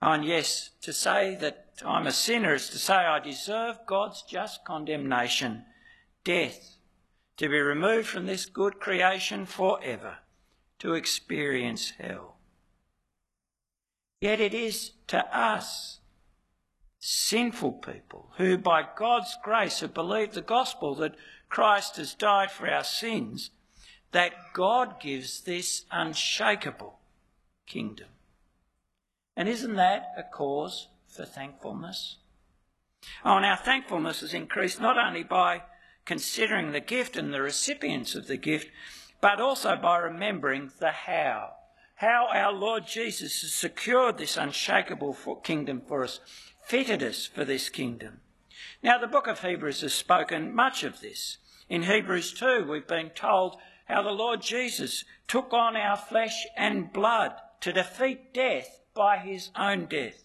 And 0.02 0.26
yes, 0.26 0.72
to 0.82 0.94
say 0.94 1.36
that 1.36 1.68
I'm 1.86 2.08
a 2.08 2.12
sinner 2.12 2.56
is 2.56 2.70
to 2.70 2.80
say 2.80 2.94
I 2.94 3.20
deserve 3.20 3.86
God's 3.86 4.24
just 4.24 4.66
condemnation, 4.66 5.66
death, 6.24 6.78
to 7.38 7.50
be 7.50 7.60
removed 7.60 8.08
from 8.08 8.26
this 8.26 8.46
good 8.46 8.80
creation 8.80 9.46
forever, 9.46 10.18
to 10.80 10.94
experience 10.94 11.94
hell. 12.00 12.38
Yet 14.20 14.40
it 14.40 14.54
is 14.54 14.92
to 15.08 15.26
us, 15.36 16.00
sinful 17.00 17.74
people, 17.74 18.32
who 18.38 18.58
by 18.58 18.86
God's 18.96 19.36
grace 19.44 19.80
have 19.80 19.94
believed 19.94 20.34
the 20.34 20.42
gospel 20.42 20.94
that 20.96 21.16
Christ 21.50 21.98
has 21.98 22.14
died 22.14 22.52
for 22.52 22.68
our 22.68 22.84
sins, 22.84 23.52
that 24.12 24.34
God 24.54 25.00
gives 25.00 25.42
this 25.42 25.86
unshakable 25.92 27.00
kingdom. 27.66 28.08
And 29.36 29.48
isn't 29.48 29.76
that 29.76 30.14
a 30.18 30.24
cause 30.24 30.88
for 31.08 31.26
thankfulness? 31.26 32.18
Oh, 33.26 33.38
and 33.38 33.46
our 33.46 33.58
thankfulness 33.58 34.22
is 34.22 34.34
increased 34.34 34.80
not 34.80 34.98
only 34.98 35.24
by 35.24 35.64
considering 36.06 36.72
the 36.72 36.80
gift 36.80 37.16
and 37.16 37.34
the 37.34 37.42
recipients 37.42 38.16
of 38.16 38.28
the 38.28 38.38
gift, 38.38 38.70
but 39.22 39.40
also 39.40 39.76
by 39.76 39.98
remembering 39.98 40.72
the 40.80 40.92
how. 40.92 41.54
How 41.96 42.28
our 42.34 42.52
Lord 42.52 42.88
Jesus 42.88 43.42
has 43.42 43.54
secured 43.54 44.18
this 44.18 44.38
unshakable 44.38 45.14
kingdom 45.44 45.82
for 45.88 46.04
us, 46.04 46.20
fitted 46.64 47.04
us 47.04 47.26
for 47.26 47.46
this 47.46 47.70
kingdom. 47.70 48.22
Now, 48.84 48.98
the 48.98 49.08
book 49.08 49.28
of 49.28 49.42
Hebrews 49.42 49.82
has 49.82 49.94
spoken 49.94 50.54
much 50.54 50.84
of 50.84 51.02
this. 51.02 51.38
In 51.70 51.84
Hebrews 51.84 52.34
2, 52.34 52.66
we've 52.70 52.88
been 52.88 53.12
told 53.12 53.58
how 53.86 54.02
the 54.02 54.12
Lord 54.12 54.42
Jesus 54.42 55.06
took 55.28 55.54
on 55.54 55.76
our 55.76 55.98
flesh 55.98 56.46
and 56.58 56.92
blood 56.92 57.34
to 57.62 57.72
defeat 57.72 58.34
death 58.34 58.81
by 58.94 59.18
his 59.18 59.50
own 59.56 59.86
death. 59.86 60.24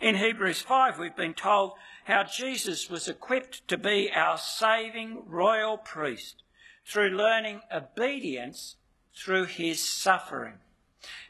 In 0.00 0.16
Hebrews 0.16 0.62
5, 0.62 0.98
we've 0.98 1.16
been 1.16 1.34
told 1.34 1.72
how 2.04 2.24
Jesus 2.24 2.88
was 2.88 3.08
equipped 3.08 3.66
to 3.68 3.76
be 3.76 4.10
our 4.14 4.38
saving 4.38 5.24
royal 5.26 5.76
priest 5.76 6.42
through 6.86 7.10
learning 7.10 7.60
obedience 7.72 8.76
through 9.14 9.44
his 9.44 9.84
suffering. 9.84 10.54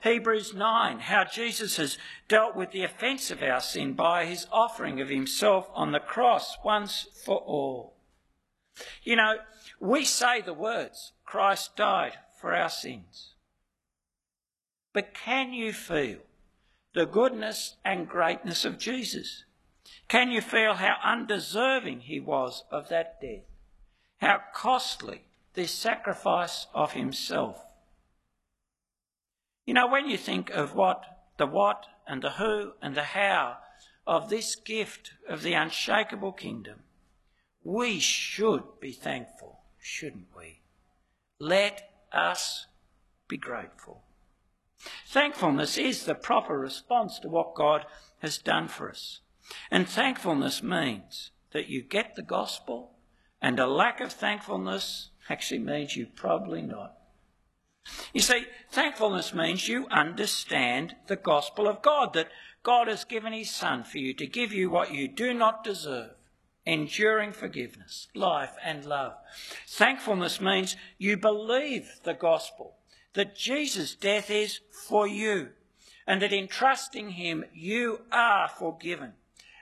Hebrews 0.02 0.54
9, 0.54 1.00
how 1.00 1.24
Jesus 1.24 1.76
has 1.76 1.98
dealt 2.28 2.56
with 2.56 2.70
the 2.70 2.84
offence 2.84 3.30
of 3.30 3.42
our 3.42 3.60
sin 3.60 3.94
by 3.94 4.24
his 4.24 4.46
offering 4.52 5.00
of 5.00 5.08
himself 5.08 5.68
on 5.74 5.92
the 5.92 6.00
cross 6.00 6.56
once 6.64 7.06
for 7.24 7.38
all. 7.38 7.94
You 9.02 9.16
know, 9.16 9.38
we 9.80 10.04
say 10.04 10.40
the 10.40 10.54
words, 10.54 11.12
Christ 11.24 11.76
died 11.76 12.14
for 12.40 12.54
our 12.54 12.70
sins. 12.70 13.34
But 14.92 15.14
can 15.14 15.52
you 15.52 15.72
feel 15.72 16.18
the 16.98 17.06
goodness 17.06 17.76
and 17.84 18.08
greatness 18.08 18.64
of 18.64 18.76
Jesus? 18.76 19.44
Can 20.08 20.32
you 20.32 20.40
feel 20.40 20.74
how 20.74 20.96
undeserving 21.04 22.00
he 22.00 22.18
was 22.18 22.64
of 22.72 22.88
that 22.88 23.20
death? 23.20 23.44
How 24.16 24.40
costly 24.52 25.22
this 25.54 25.70
sacrifice 25.70 26.66
of 26.74 26.94
himself? 26.94 27.64
You 29.64 29.74
know, 29.74 29.86
when 29.86 30.08
you 30.08 30.16
think 30.16 30.50
of 30.50 30.74
what, 30.74 31.04
the 31.36 31.46
what 31.46 31.86
and 32.08 32.20
the 32.20 32.30
who 32.30 32.72
and 32.82 32.96
the 32.96 33.04
how 33.04 33.58
of 34.04 34.28
this 34.28 34.56
gift 34.56 35.12
of 35.28 35.42
the 35.42 35.52
unshakable 35.52 36.32
kingdom, 36.32 36.80
we 37.62 38.00
should 38.00 38.64
be 38.80 38.90
thankful, 38.90 39.60
shouldn't 39.78 40.34
we? 40.36 40.62
Let 41.38 41.90
us 42.12 42.66
be 43.28 43.36
grateful. 43.36 44.02
Thankfulness 45.06 45.76
is 45.76 46.04
the 46.04 46.14
proper 46.14 46.58
response 46.58 47.18
to 47.20 47.28
what 47.28 47.54
God 47.54 47.84
has 48.20 48.38
done 48.38 48.68
for 48.68 48.90
us. 48.90 49.20
And 49.70 49.88
thankfulness 49.88 50.62
means 50.62 51.30
that 51.52 51.68
you 51.68 51.82
get 51.82 52.14
the 52.14 52.22
gospel, 52.22 52.92
and 53.40 53.58
a 53.58 53.66
lack 53.66 54.00
of 54.00 54.12
thankfulness 54.12 55.10
actually 55.28 55.60
means 55.60 55.96
you 55.96 56.06
probably 56.06 56.62
not. 56.62 56.94
You 58.12 58.20
see, 58.20 58.46
thankfulness 58.70 59.32
means 59.32 59.68
you 59.68 59.86
understand 59.90 60.94
the 61.06 61.16
gospel 61.16 61.66
of 61.66 61.82
God, 61.82 62.12
that 62.12 62.28
God 62.62 62.88
has 62.88 63.04
given 63.04 63.32
his 63.32 63.50
Son 63.50 63.82
for 63.84 63.98
you 63.98 64.12
to 64.14 64.26
give 64.26 64.52
you 64.52 64.68
what 64.68 64.92
you 64.92 65.08
do 65.08 65.32
not 65.32 65.64
deserve 65.64 66.10
enduring 66.66 67.32
forgiveness, 67.32 68.08
life, 68.14 68.52
and 68.62 68.84
love. 68.84 69.14
Thankfulness 69.66 70.38
means 70.38 70.76
you 70.98 71.16
believe 71.16 72.00
the 72.04 72.12
gospel 72.12 72.76
that 73.18 73.34
Jesus' 73.34 73.96
death 73.96 74.30
is 74.30 74.60
for 74.70 75.04
you, 75.04 75.48
and 76.06 76.22
that 76.22 76.32
in 76.32 76.46
trusting 76.46 77.10
Him 77.10 77.44
you 77.52 78.02
are 78.12 78.46
forgiven. 78.46 79.14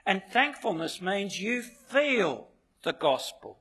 And 0.05 0.21
thankfulness 0.31 1.01
means 1.01 1.41
you 1.41 1.63
feel 1.63 2.49
the 2.83 2.93
gospel. 2.93 3.57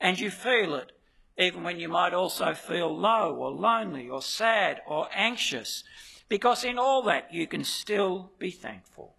And 0.00 0.18
you 0.18 0.28
feel 0.28 0.74
it 0.74 0.90
even 1.38 1.62
when 1.62 1.78
you 1.78 1.88
might 1.88 2.12
also 2.12 2.52
feel 2.52 2.92
low 2.92 3.32
or 3.36 3.52
lonely 3.52 4.08
or 4.08 4.22
sad 4.22 4.80
or 4.88 5.06
anxious. 5.14 5.84
because 6.30 6.64
in 6.64 6.78
all 6.78 7.02
that 7.02 7.34
you 7.34 7.46
can 7.46 7.64
still 7.64 8.30
be 8.38 8.50
thankful. 8.50 9.16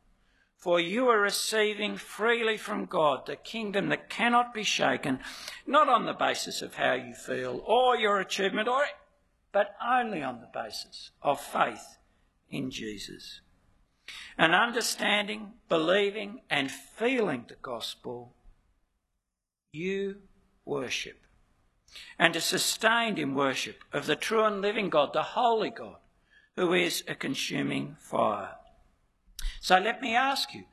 For 0.55 0.79
you 0.79 1.07
are 1.09 1.19
receiving 1.19 1.97
freely 1.97 2.57
from 2.57 2.85
God 2.85 3.25
the 3.25 3.35
kingdom 3.35 3.89
that 3.89 4.09
cannot 4.09 4.53
be 4.53 4.63
shaken, 4.63 5.19
not 5.67 5.89
on 5.89 6.05
the 6.05 6.13
basis 6.13 6.61
of 6.61 6.75
how 6.75 6.93
you 6.93 7.13
feel 7.13 7.61
or 7.65 7.97
your 7.97 8.19
achievement, 8.19 8.67
or, 8.67 8.83
but 9.51 9.75
only 9.85 10.21
on 10.23 10.39
the 10.39 10.49
basis 10.53 11.11
of 11.21 11.39
faith 11.39 11.97
in 12.49 12.71
Jesus. 12.71 13.41
And 14.37 14.53
understanding, 14.53 15.53
believing, 15.69 16.41
and 16.49 16.71
feeling 16.71 17.45
the 17.47 17.55
gospel, 17.61 18.33
you 19.71 20.17
worship 20.65 21.17
and 22.17 22.35
are 22.35 22.41
sustained 22.41 23.19
in 23.19 23.35
worship 23.35 23.83
of 23.91 24.05
the 24.05 24.15
true 24.15 24.43
and 24.43 24.61
living 24.61 24.89
God, 24.89 25.13
the 25.13 25.23
holy 25.23 25.69
God, 25.69 25.97
who 26.55 26.73
is 26.73 27.03
a 27.07 27.15
consuming 27.15 27.95
fire. 27.99 28.55
So 29.59 29.77
let 29.77 30.01
me 30.01 30.15
ask 30.15 30.53
you, 30.53 30.65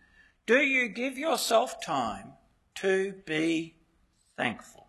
do 0.46 0.58
you 0.58 0.88
give 0.88 1.18
yourself 1.18 1.80
time 1.84 2.32
to 2.76 3.14
be 3.26 3.74
thankful? 4.36 4.88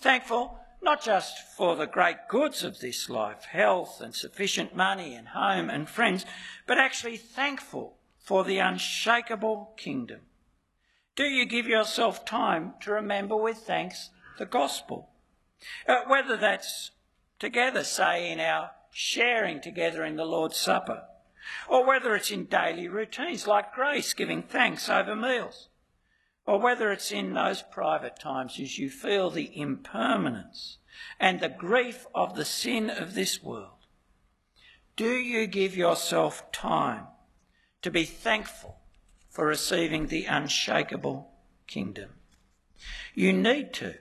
Thankful 0.00 0.58
not 0.82 1.02
just 1.02 1.38
for 1.56 1.76
the 1.76 1.86
great 1.86 2.28
goods 2.28 2.64
of 2.64 2.80
this 2.80 3.08
life, 3.08 3.44
health 3.44 4.00
and 4.00 4.14
sufficient 4.14 4.74
money 4.74 5.14
and 5.14 5.28
home 5.28 5.70
and 5.70 5.88
friends, 5.88 6.26
but 6.66 6.78
actually 6.78 7.16
thankful 7.16 7.96
for 8.18 8.44
the 8.44 8.58
unshakable 8.58 9.72
kingdom. 9.76 10.20
Do 11.14 11.24
you 11.24 11.44
give 11.44 11.66
yourself 11.66 12.24
time 12.24 12.74
to 12.80 12.92
remember 12.92 13.36
with 13.36 13.58
thanks 13.58 14.10
the 14.38 14.46
gospel? 14.46 15.10
Uh, 15.86 16.02
whether 16.06 16.36
that's 16.36 16.90
together, 17.38 17.84
say, 17.84 18.30
in 18.30 18.40
our 18.40 18.70
sharing 18.90 19.60
together 19.60 20.04
in 20.04 20.16
the 20.16 20.24
Lord's 20.24 20.56
Supper, 20.56 21.02
or 21.68 21.86
whether 21.86 22.14
it's 22.14 22.30
in 22.30 22.46
daily 22.46 22.88
routines 22.88 23.46
like 23.46 23.74
grace, 23.74 24.12
giving 24.14 24.42
thanks 24.42 24.88
over 24.88 25.14
meals, 25.14 25.68
or 26.46 26.58
whether 26.58 26.90
it's 26.90 27.12
in 27.12 27.34
those 27.34 27.62
private 27.62 28.18
times 28.18 28.58
as 28.60 28.78
you 28.78 28.90
feel 28.90 29.30
the 29.30 29.50
impermanence 29.58 30.78
and 31.20 31.40
the 31.40 31.48
grief 31.48 32.06
of 32.14 32.34
the 32.34 32.44
sin 32.44 32.90
of 32.90 33.14
this 33.14 33.42
world. 33.42 33.86
Do 34.96 35.10
you 35.10 35.46
give 35.46 35.76
yourself 35.76 36.50
time 36.52 37.06
to 37.82 37.90
be 37.90 38.04
thankful 38.04 38.76
for 39.30 39.46
receiving 39.46 40.06
the 40.06 40.26
unshakable 40.26 41.30
kingdom? 41.66 42.10
You 43.14 43.32
need 43.32 43.72
to, 43.74 43.94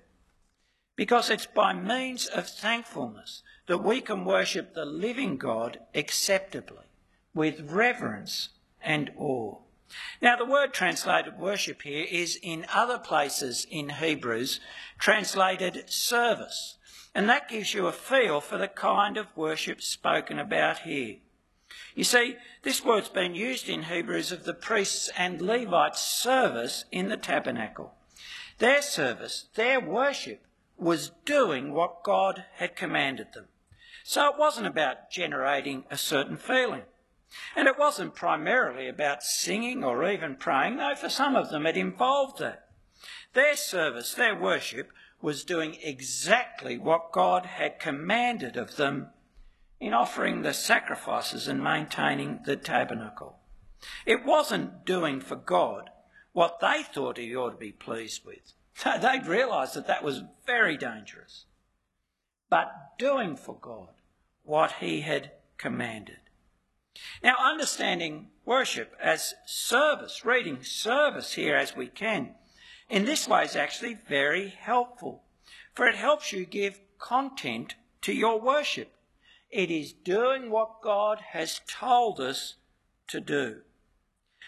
because 0.95 1.29
it's 1.29 1.45
by 1.45 1.73
means 1.73 2.27
of 2.27 2.47
thankfulness 2.47 3.43
that 3.67 3.83
we 3.83 4.01
can 4.01 4.25
worship 4.25 4.73
the 4.73 4.85
living 4.85 5.37
God 5.37 5.79
acceptably, 5.95 6.85
with 7.33 7.71
reverence 7.71 8.49
and 8.81 9.11
awe. 9.17 9.59
Now, 10.21 10.35
the 10.35 10.45
word 10.45 10.73
translated 10.73 11.39
worship 11.39 11.81
here 11.81 12.05
is 12.09 12.37
in 12.41 12.65
other 12.73 12.97
places 12.97 13.65
in 13.69 13.89
Hebrews 13.89 14.59
translated 14.99 15.89
service, 15.89 16.77
and 17.13 17.27
that 17.29 17.49
gives 17.49 17.73
you 17.73 17.87
a 17.87 17.91
feel 17.91 18.41
for 18.41 18.57
the 18.57 18.67
kind 18.67 19.17
of 19.17 19.35
worship 19.35 19.81
spoken 19.81 20.39
about 20.39 20.79
here. 20.79 21.17
You 21.95 22.03
see, 22.03 22.37
this 22.63 22.83
word's 22.83 23.09
been 23.09 23.35
used 23.35 23.69
in 23.69 23.83
Hebrews 23.83 24.31
of 24.31 24.43
the 24.43 24.53
priests 24.53 25.09
and 25.17 25.41
Levites' 25.41 26.01
service 26.01 26.85
in 26.91 27.09
the 27.09 27.17
tabernacle. 27.17 27.93
Their 28.59 28.81
service, 28.81 29.45
their 29.55 29.79
worship, 29.79 30.45
was 30.77 31.11
doing 31.25 31.73
what 31.73 32.03
God 32.03 32.45
had 32.55 32.75
commanded 32.75 33.33
them. 33.33 33.47
So 34.03 34.29
it 34.29 34.37
wasn't 34.37 34.67
about 34.67 35.11
generating 35.11 35.85
a 35.89 35.97
certain 35.97 36.37
feeling. 36.37 36.83
And 37.55 37.67
it 37.67 37.79
wasn't 37.79 38.15
primarily 38.15 38.87
about 38.87 39.23
singing 39.23 39.83
or 39.83 40.07
even 40.09 40.35
praying, 40.35 40.77
though 40.77 40.95
for 40.95 41.09
some 41.09 41.35
of 41.35 41.49
them 41.49 41.65
it 41.65 41.77
involved 41.77 42.39
that. 42.39 42.67
Their 43.33 43.55
service, 43.55 44.13
their 44.13 44.35
worship, 44.35 44.91
was 45.21 45.43
doing 45.43 45.77
exactly 45.81 46.77
what 46.77 47.11
God 47.11 47.45
had 47.45 47.79
commanded 47.79 48.57
of 48.57 48.75
them 48.75 49.09
in 49.79 49.93
offering 49.93 50.41
the 50.41 50.53
sacrifices 50.53 51.47
and 51.47 51.63
maintaining 51.63 52.41
the 52.45 52.55
tabernacle. 52.55 53.39
It 54.05 54.25
wasn't 54.25 54.85
doing 54.85 55.21
for 55.21 55.35
God 55.35 55.89
what 56.33 56.59
they 56.59 56.83
thought 56.83 57.17
he 57.17 57.35
ought 57.35 57.51
to 57.51 57.57
be 57.57 57.71
pleased 57.71 58.25
with. 58.25 58.53
They'd 58.83 59.25
realised 59.25 59.75
that 59.75 59.87
that 59.87 60.03
was 60.03 60.23
very 60.45 60.77
dangerous. 60.77 61.45
But 62.49 62.71
doing 62.97 63.35
for 63.35 63.57
God 63.59 63.89
what 64.43 64.73
he 64.73 65.01
had 65.01 65.31
commanded. 65.57 66.20
Now, 67.23 67.35
understanding 67.39 68.29
worship 68.45 68.93
as 69.01 69.33
service, 69.45 70.25
reading 70.25 70.63
service 70.63 71.33
here 71.33 71.55
as 71.55 71.75
we 71.75 71.87
can, 71.87 72.35
in 72.89 73.05
this 73.05 73.27
way 73.27 73.43
is 73.43 73.55
actually 73.55 73.93
very 73.93 74.49
helpful, 74.49 75.23
for 75.73 75.87
it 75.87 75.95
helps 75.95 76.33
you 76.33 76.45
give 76.45 76.81
content 76.99 77.75
to 78.01 78.13
your 78.13 78.39
worship. 78.39 78.93
It 79.49 79.71
is 79.71 79.93
doing 79.93 80.49
what 80.49 80.81
God 80.81 81.19
has 81.31 81.61
told 81.67 82.19
us 82.19 82.55
to 83.07 83.19
do. 83.19 83.61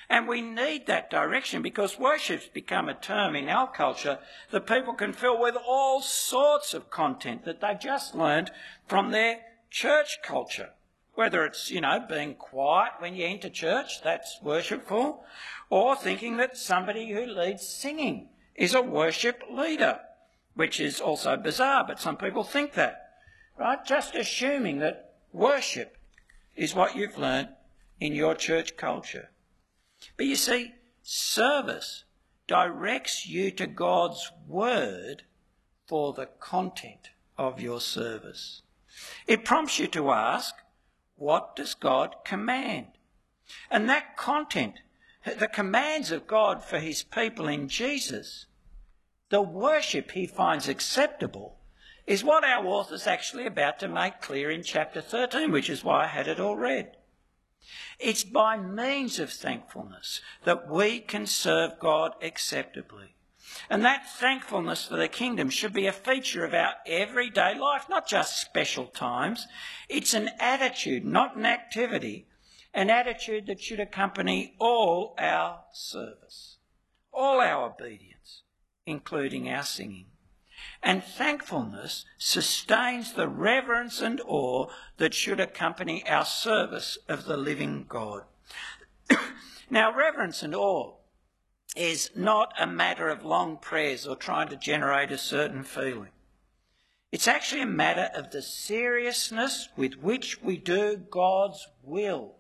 And 0.10 0.28
we 0.28 0.42
need 0.42 0.86
that 0.88 1.10
direction 1.10 1.62
because 1.62 1.98
worship's 1.98 2.48
become 2.48 2.90
a 2.90 2.94
term 2.94 3.36
in 3.36 3.50
our 3.50 3.72
culture 3.72 4.20
that 4.52 4.68
people 4.68 4.94
can 4.94 5.14
fill 5.14 5.40
with 5.40 5.56
all 5.56 6.02
sorts 6.02 6.74
of 6.74 6.90
content 6.90 7.46
that 7.46 7.62
they've 7.62 7.80
just 7.80 8.14
learned 8.14 8.52
from 8.86 9.12
their 9.12 9.40
church 9.70 10.20
culture. 10.22 10.72
Whether 11.15 11.45
it's, 11.45 11.69
you 11.69 11.82
know, 11.82 12.04
being 12.08 12.36
quiet 12.36 12.93
when 12.99 13.15
you 13.15 13.26
enter 13.26 13.49
church, 13.49 14.02
that's 14.02 14.39
worshipful, 14.41 15.23
or 15.69 15.95
thinking 15.95 16.38
that 16.38 16.58
somebody 16.58 17.12
who 17.12 17.26
leads 17.26 17.67
singing 17.67 18.30
is 18.56 18.73
a 18.73 18.82
worship 18.82 19.43
leader, 19.49 19.99
which 20.56 20.80
is 20.80 20.99
also 20.99 21.38
bizarre, 21.38 21.84
but 21.86 21.99
some 21.99 22.17
people 22.17 22.43
think 22.43 22.73
that, 22.73 23.12
right? 23.58 23.86
Just 23.86 24.15
assuming 24.15 24.80
that 24.80 25.13
worship 25.32 25.97
is 26.56 26.76
what 26.76 26.95
you've 26.95 27.17
learnt 27.17 27.49
in 27.99 28.13
your 28.13 28.36
church 28.36 28.76
culture. 28.76 29.30
But 30.17 30.26
you 30.26 30.36
see, 30.36 30.73
service 31.02 32.04
directs 32.47 33.28
you 33.28 33.52
to 33.52 33.67
God's 33.67 34.32
word 34.47 35.23
for 35.88 36.13
the 36.13 36.28
content 36.39 37.10
of 37.38 37.62
your 37.62 37.82
service. 37.82 38.62
It 39.28 39.45
prompts 39.45 39.80
you 39.80 39.88
to 39.88 40.12
ask, 40.12 40.56
what 41.15 41.56
does 41.56 41.73
God 41.73 42.15
command? 42.26 42.88
And 43.69 43.89
that 43.89 44.17
content, 44.17 44.76
the 45.26 45.47
commands 45.47 46.12
of 46.12 46.28
God 46.28 46.63
for 46.63 46.80
his 46.80 47.04
people 47.04 47.47
in 47.47 47.67
Jesus, 47.67 48.45
the 49.30 49.41
worship 49.41 50.12
he 50.12 50.28
finds 50.28 50.67
acceptable, 50.67 51.58
is 52.06 52.23
what 52.23 52.43
our 52.43 52.65
author's 52.65 53.08
actually 53.08 53.45
about 53.45 53.80
to 53.80 53.88
make 53.88 54.21
clear 54.21 54.52
in 54.52 54.63
chapter 54.63 55.02
13, 55.02 55.52
which 55.52 55.69
is 55.69 55.84
why 55.84 56.04
I 56.04 56.08
had 56.08 56.28
it 56.28 56.39
all 56.39 56.58
read. 56.58 56.97
It's 57.99 58.23
by 58.23 58.58
means 58.58 59.19
of 59.19 59.32
thankfulness 59.32 60.19
that 60.43 60.69
we 60.69 60.99
can 60.99 61.26
serve 61.26 61.80
God 61.80 62.13
acceptably. 62.21 63.12
And 63.69 63.84
that 63.86 64.10
thankfulness 64.10 64.86
for 64.86 64.97
the 64.97 65.08
kingdom 65.08 65.49
should 65.49 65.73
be 65.73 65.88
a 65.88 65.93
feature 65.93 66.45
of 66.45 66.54
our 66.54 66.73
everyday 66.86 67.58
life, 67.58 67.86
not 67.89 68.08
just 68.08 68.41
special 68.41 68.88
times. 68.88 69.47
It's 69.89 70.13
an 70.13 70.30
attitude, 70.39 71.06
not 71.06 71.36
an 71.36 71.45
activity, 71.45 72.28
an 72.73 72.89
attitude 72.89 73.47
that 73.47 73.62
should 73.62 73.80
accompany 73.80 74.56
all 74.60 75.15
our 75.17 75.62
service, 75.71 76.58
all 77.13 77.39
our 77.39 77.65
obedience, 77.65 78.43
including 78.86 79.49
our 79.49 79.63
singing. 79.63 80.08
And 80.82 81.04
thankfulness 81.04 82.06
sustains 82.17 83.13
the 83.13 83.28
reverence 83.28 84.02
and 84.02 84.21
awe 84.26 84.67
that 84.97 85.13
should 85.13 85.39
accompany 85.39 86.08
our 86.08 86.26
service 86.26 86.97
of 87.08 87.26
the 87.26 87.38
living 87.38 87.86
God. 87.88 88.23
now, 89.69 89.95
reverence 89.95 90.43
and 90.43 90.54
awe 90.56 90.95
is 91.76 92.12
not 92.16 92.54
a 92.60 92.68
matter 92.68 93.10
of 93.10 93.26
long 93.26 93.58
prayers 93.58 94.06
or 94.08 94.16
trying 94.16 94.50
to 94.50 94.56
generate 94.56 95.12
a 95.12 95.18
certain 95.18 95.64
feeling. 95.64 96.10
It's 97.12 97.28
actually 97.28 97.62
a 97.62 97.68
matter 97.68 98.10
of 98.16 98.32
the 98.32 98.42
seriousness 98.42 99.70
with 99.76 99.96
which 99.96 100.42
we 100.42 100.58
do 100.58 100.98
God's 100.98 101.68
will, 101.84 102.36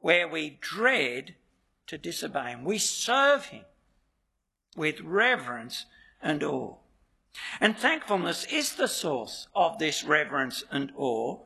where 0.00 0.26
we 0.26 0.58
dread 0.60 1.36
to 1.86 1.98
disobey 1.98 2.50
Him. 2.50 2.64
We 2.64 2.78
serve 2.78 3.46
Him 3.46 3.64
with 4.76 5.00
reverence 5.00 5.86
and 6.20 6.42
awe. 6.42 6.76
And 7.60 7.78
thankfulness 7.78 8.44
is 8.46 8.74
the 8.74 8.88
source 8.88 9.46
of 9.54 9.78
this 9.78 10.04
reverence 10.04 10.64
and 10.70 10.92
awe, 10.96 11.38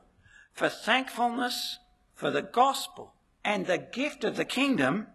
for 0.53 0.69
thankfulness 0.69 1.79
for 2.15 2.31
the 2.31 2.43
gospel 2.43 3.15
and 3.45 3.67
the 3.67 3.79
gift 3.79 4.25
of 4.25 4.37
the 4.37 4.45
kingdom 4.45 5.09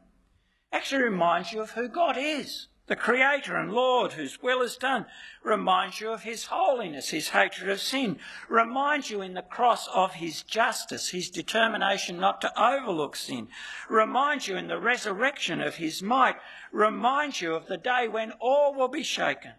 actually 0.71 1.03
reminds 1.03 1.51
you 1.51 1.61
of 1.61 1.71
who 1.71 1.87
God 1.87 2.17
is 2.17 2.67
The 2.87 2.95
Creator 2.95 3.55
and 3.55 3.71
Lord, 3.71 4.13
whose 4.13 4.41
will 4.41 4.61
is 4.61 4.75
done, 4.75 5.05
reminds 5.43 6.01
you 6.01 6.11
of 6.11 6.23
His 6.23 6.45
holiness, 6.45 7.09
His 7.09 7.29
hatred 7.29 7.69
of 7.69 7.79
sin, 7.79 8.19
reminds 8.49 9.09
you 9.09 9.21
in 9.21 9.33
the 9.33 9.41
cross 9.41 9.87
of 9.87 10.15
His 10.15 10.43
justice, 10.43 11.09
His 11.09 11.29
determination 11.29 12.19
not 12.19 12.41
to 12.41 12.61
overlook 12.61 13.15
sin, 13.15 13.47
reminds 13.89 14.47
you 14.47 14.57
in 14.57 14.67
the 14.67 14.79
resurrection 14.79 15.61
of 15.61 15.75
His 15.75 16.03
might, 16.03 16.35
reminds 16.71 17.41
you 17.41 17.55
of 17.55 17.67
the 17.67 17.77
day 17.77 18.07
when 18.07 18.33
all 18.39 18.73
will 18.73 18.89
be 18.89 19.03
shaken. 19.03 19.53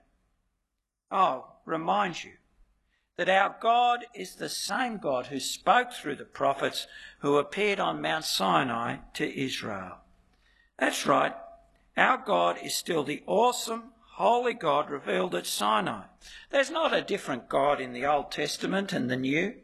Oh, 1.10 1.46
reminds 1.64 2.24
you 2.24 2.32
that 3.16 3.28
our 3.28 3.56
God 3.60 4.06
is 4.14 4.34
the 4.34 4.48
same 4.48 4.98
God 4.98 5.26
who 5.26 5.40
spoke 5.40 5.92
through 5.92 6.16
the 6.16 6.24
prophets 6.24 6.86
who 7.20 7.36
appeared 7.36 7.78
on 7.78 8.02
Mount 8.02 8.24
Sinai 8.24 8.96
to 9.14 9.40
Israel. 9.40 10.01
That's 10.82 11.06
right, 11.06 11.32
our 11.96 12.16
God 12.18 12.58
is 12.60 12.74
still 12.74 13.04
the 13.04 13.22
awesome, 13.28 13.92
holy 14.14 14.52
God 14.52 14.90
revealed 14.90 15.32
at 15.32 15.46
Sinai. 15.46 16.06
There's 16.50 16.72
not 16.72 16.92
a 16.92 17.02
different 17.02 17.48
God 17.48 17.80
in 17.80 17.92
the 17.92 18.04
Old 18.04 18.32
Testament 18.32 18.92
and 18.92 19.08
the 19.08 19.16
New. 19.16 19.54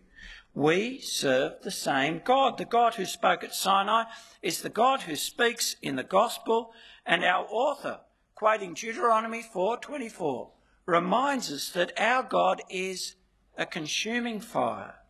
We 0.54 1.00
serve 1.00 1.62
the 1.64 1.72
same 1.72 2.22
God. 2.24 2.56
The 2.56 2.64
God 2.64 2.94
who 2.94 3.04
spoke 3.04 3.42
at 3.42 3.52
Sinai 3.52 4.04
is 4.42 4.62
the 4.62 4.68
God 4.68 5.00
who 5.00 5.16
speaks 5.16 5.74
in 5.82 5.96
the 5.96 6.04
Gospel, 6.04 6.72
and 7.04 7.24
our 7.24 7.48
author, 7.50 7.98
quoting 8.36 8.74
Deuteronomy 8.74 9.42
4:24, 9.42 10.52
reminds 10.86 11.50
us 11.50 11.68
that 11.70 12.00
our 12.00 12.22
God 12.22 12.62
is 12.70 13.16
a 13.56 13.66
consuming 13.66 14.38
fire, 14.38 15.00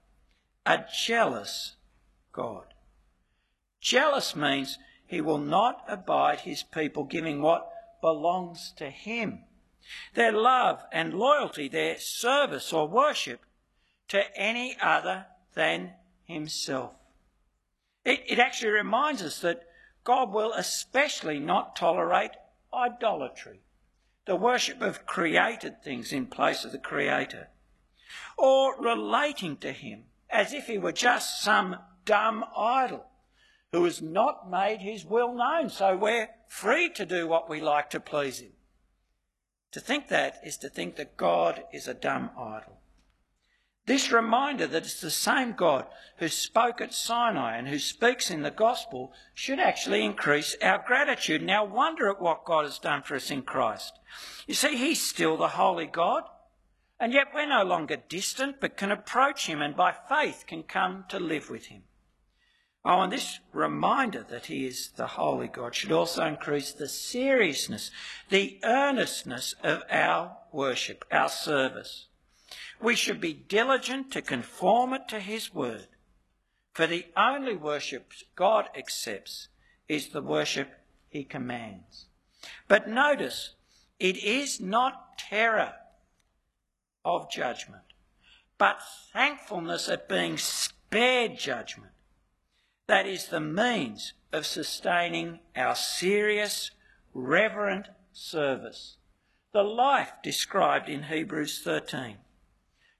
a 0.65 0.87
jealous 0.91 1.77
God. 2.33 2.73
Jealous 3.79 4.35
means 4.35 4.79
he 5.09 5.21
will 5.21 5.39
not 5.39 5.83
abide 5.89 6.41
his 6.41 6.63
people 6.63 7.03
giving 7.03 7.41
what 7.41 7.71
belongs 8.01 8.73
to 8.77 8.91
him. 8.91 9.45
Their 10.15 10.33
love 10.33 10.85
and 10.93 11.15
loyalty, 11.15 11.67
their 11.67 11.99
service 11.99 12.73
or 12.73 12.87
worship 12.87 13.41
to 14.09 14.39
any 14.39 14.77
other 14.81 15.27
than 15.55 15.95
himself. 16.25 16.93
It, 18.05 18.23
it 18.27 18.39
actually 18.39 18.73
reminds 18.73 19.23
us 19.23 19.41
that 19.41 19.67
God 20.05 20.31
will 20.31 20.53
especially 20.53 21.39
not 21.39 21.75
tolerate 21.75 22.33
idolatry, 22.73 23.61
the 24.27 24.37
worship 24.37 24.83
of 24.83 25.07
created 25.07 25.83
things 25.83 26.13
in 26.13 26.27
place 26.27 26.65
of 26.65 26.73
the 26.73 26.79
Creator 26.79 27.49
or 28.37 28.81
relating 28.81 29.57
to 29.57 29.73
him 29.73 30.05
as 30.31 30.53
if 30.53 30.67
he 30.67 30.79
were 30.79 30.93
just 30.93 31.43
some 31.43 31.77
dumb 32.05 32.45
idol 32.57 33.08
who 33.73 33.85
has 33.85 34.01
not 34.01 34.51
made 34.51 34.81
his 34.81 35.05
will 35.05 35.35
known, 35.35 35.69
so 35.69 35.97
we're 35.97 36.29
free 36.49 36.89
to 36.91 37.05
do 37.05 37.27
what 37.27 37.49
we 37.49 37.61
like 37.61 37.91
to 37.91 38.01
please 38.01 38.41
him. 38.41 38.53
To 39.73 39.81
think 39.81 40.09
that 40.09 40.41
is 40.45 40.57
to 40.59 40.71
think 40.71 40.97
that 40.97 41.17
God 41.17 41.65
is 41.73 41.87
a 41.87 41.95
dumb 41.95 42.31
idol. 42.39 42.79
This 43.85 44.13
reminder 44.13 44.67
that 44.67 44.83
it's 44.83 45.01
the 45.01 45.11
same 45.11 45.53
God 45.53 45.87
who 46.19 46.29
spoke 46.29 46.81
at 46.81 46.93
Sinai 46.93 47.57
and 47.57 47.69
who 47.69 47.79
speaks 47.79 48.31
in 48.31 48.43
the 48.43 48.51
gospel 48.51 49.13
should 49.33 49.59
actually 49.59 50.05
increase 50.05 50.57
our 50.63 50.83
gratitude 50.87 51.41
and 51.41 51.51
our 51.51 51.67
wonder 51.67 52.11
at 52.11 52.21
what 52.21 52.45
God 52.45 52.65
has 52.65 52.79
done 52.79 53.03
for 53.03 53.15
us 53.15 53.31
in 53.31 53.43
Christ. 53.43 53.99
You 54.47 54.55
see, 54.55 54.77
He's 54.77 55.03
still 55.03 55.39
the 55.39 55.49
holy 55.49 55.87
God. 55.87 56.25
And 57.01 57.13
yet 57.13 57.29
we're 57.33 57.47
no 57.47 57.65
longer 57.65 57.97
distant, 57.97 58.57
but 58.61 58.77
can 58.77 58.91
approach 58.91 59.47
him 59.47 59.63
and 59.63 59.77
by 59.77 59.95
faith 60.09 60.45
can 60.47 60.65
come 60.65 61.05
to 61.09 61.21
live 61.21 61.49
with 61.49 61.67
him. 61.67 61.85
Oh, 62.85 63.01
and 63.03 63.13
this 63.13 63.41
reminder 63.53 64.25
that 64.31 64.47
he 64.47 64.67
is 64.67 64.91
the 64.97 65.07
holy 65.07 65.49
God 65.49 65.75
should 65.75 65.93
also 65.93 66.25
increase 66.25 66.73
the 66.73 66.89
seriousness, 66.89 67.91
the 68.31 68.59
earnestness 68.65 69.55
of 69.63 69.83
our 69.91 70.37
worship, 70.53 71.05
our 71.11 71.29
service. 71.29 72.07
We 72.81 72.95
should 72.95 73.21
be 73.21 73.33
diligent 73.33 74.13
to 74.13 74.23
conform 74.23 74.95
it 74.95 75.09
to 75.09 75.21
his 75.21 75.53
word. 75.53 75.89
For 76.73 76.87
the 76.87 77.07
only 77.17 77.57
worship 77.57 78.13
God 78.37 78.69
accepts 78.77 79.49
is 79.89 80.11
the 80.11 80.23
worship 80.23 80.71
he 81.09 81.25
commands. 81.25 82.07
But 82.69 82.89
notice, 82.89 83.55
it 83.99 84.17
is 84.17 84.61
not 84.61 85.19
terror 85.19 85.75
of 87.05 87.31
judgment, 87.31 87.83
but 88.59 88.81
thankfulness 89.13 89.89
at 89.89 90.09
being 90.09 90.39
spared 90.39 91.37
judgment. 91.37 91.93
That 92.89 93.07
is 93.07 93.27
the 93.27 93.41
means 93.41 94.15
of 94.33 94.47
sustaining 94.47 95.41
our 95.55 95.75
serious, 95.75 96.71
reverent 97.13 97.89
service. 98.13 98.97
The 99.53 99.63
life 99.63 100.13
described 100.23 100.89
in 100.89 101.05
Hebrews 101.05 101.61
13. 101.63 102.17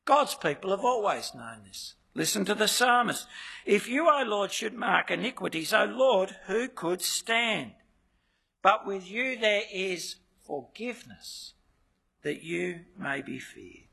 God's 0.05 0.35
people 0.35 0.71
have 0.71 0.85
always 0.85 1.35
known 1.35 1.63
this. 1.67 1.95
Listen 2.15 2.45
to 2.45 2.55
the 2.55 2.69
psalmist. 2.69 3.27
If 3.65 3.89
you, 3.89 4.09
O 4.11 4.25
Lord, 4.27 4.53
should 4.53 4.75
mark 4.75 5.11
iniquities, 5.11 5.73
O 5.73 5.85
Lord, 5.85 6.37
who 6.47 6.69
could 6.69 7.01
stand? 7.01 7.73
But 8.61 8.87
with 8.87 9.11
you 9.11 9.39
there 9.39 9.63
is 9.73 10.17
forgiveness, 10.47 11.55
that 12.23 12.43
you 12.43 12.81
may 12.99 13.23
be 13.23 13.39
feared. 13.39 13.89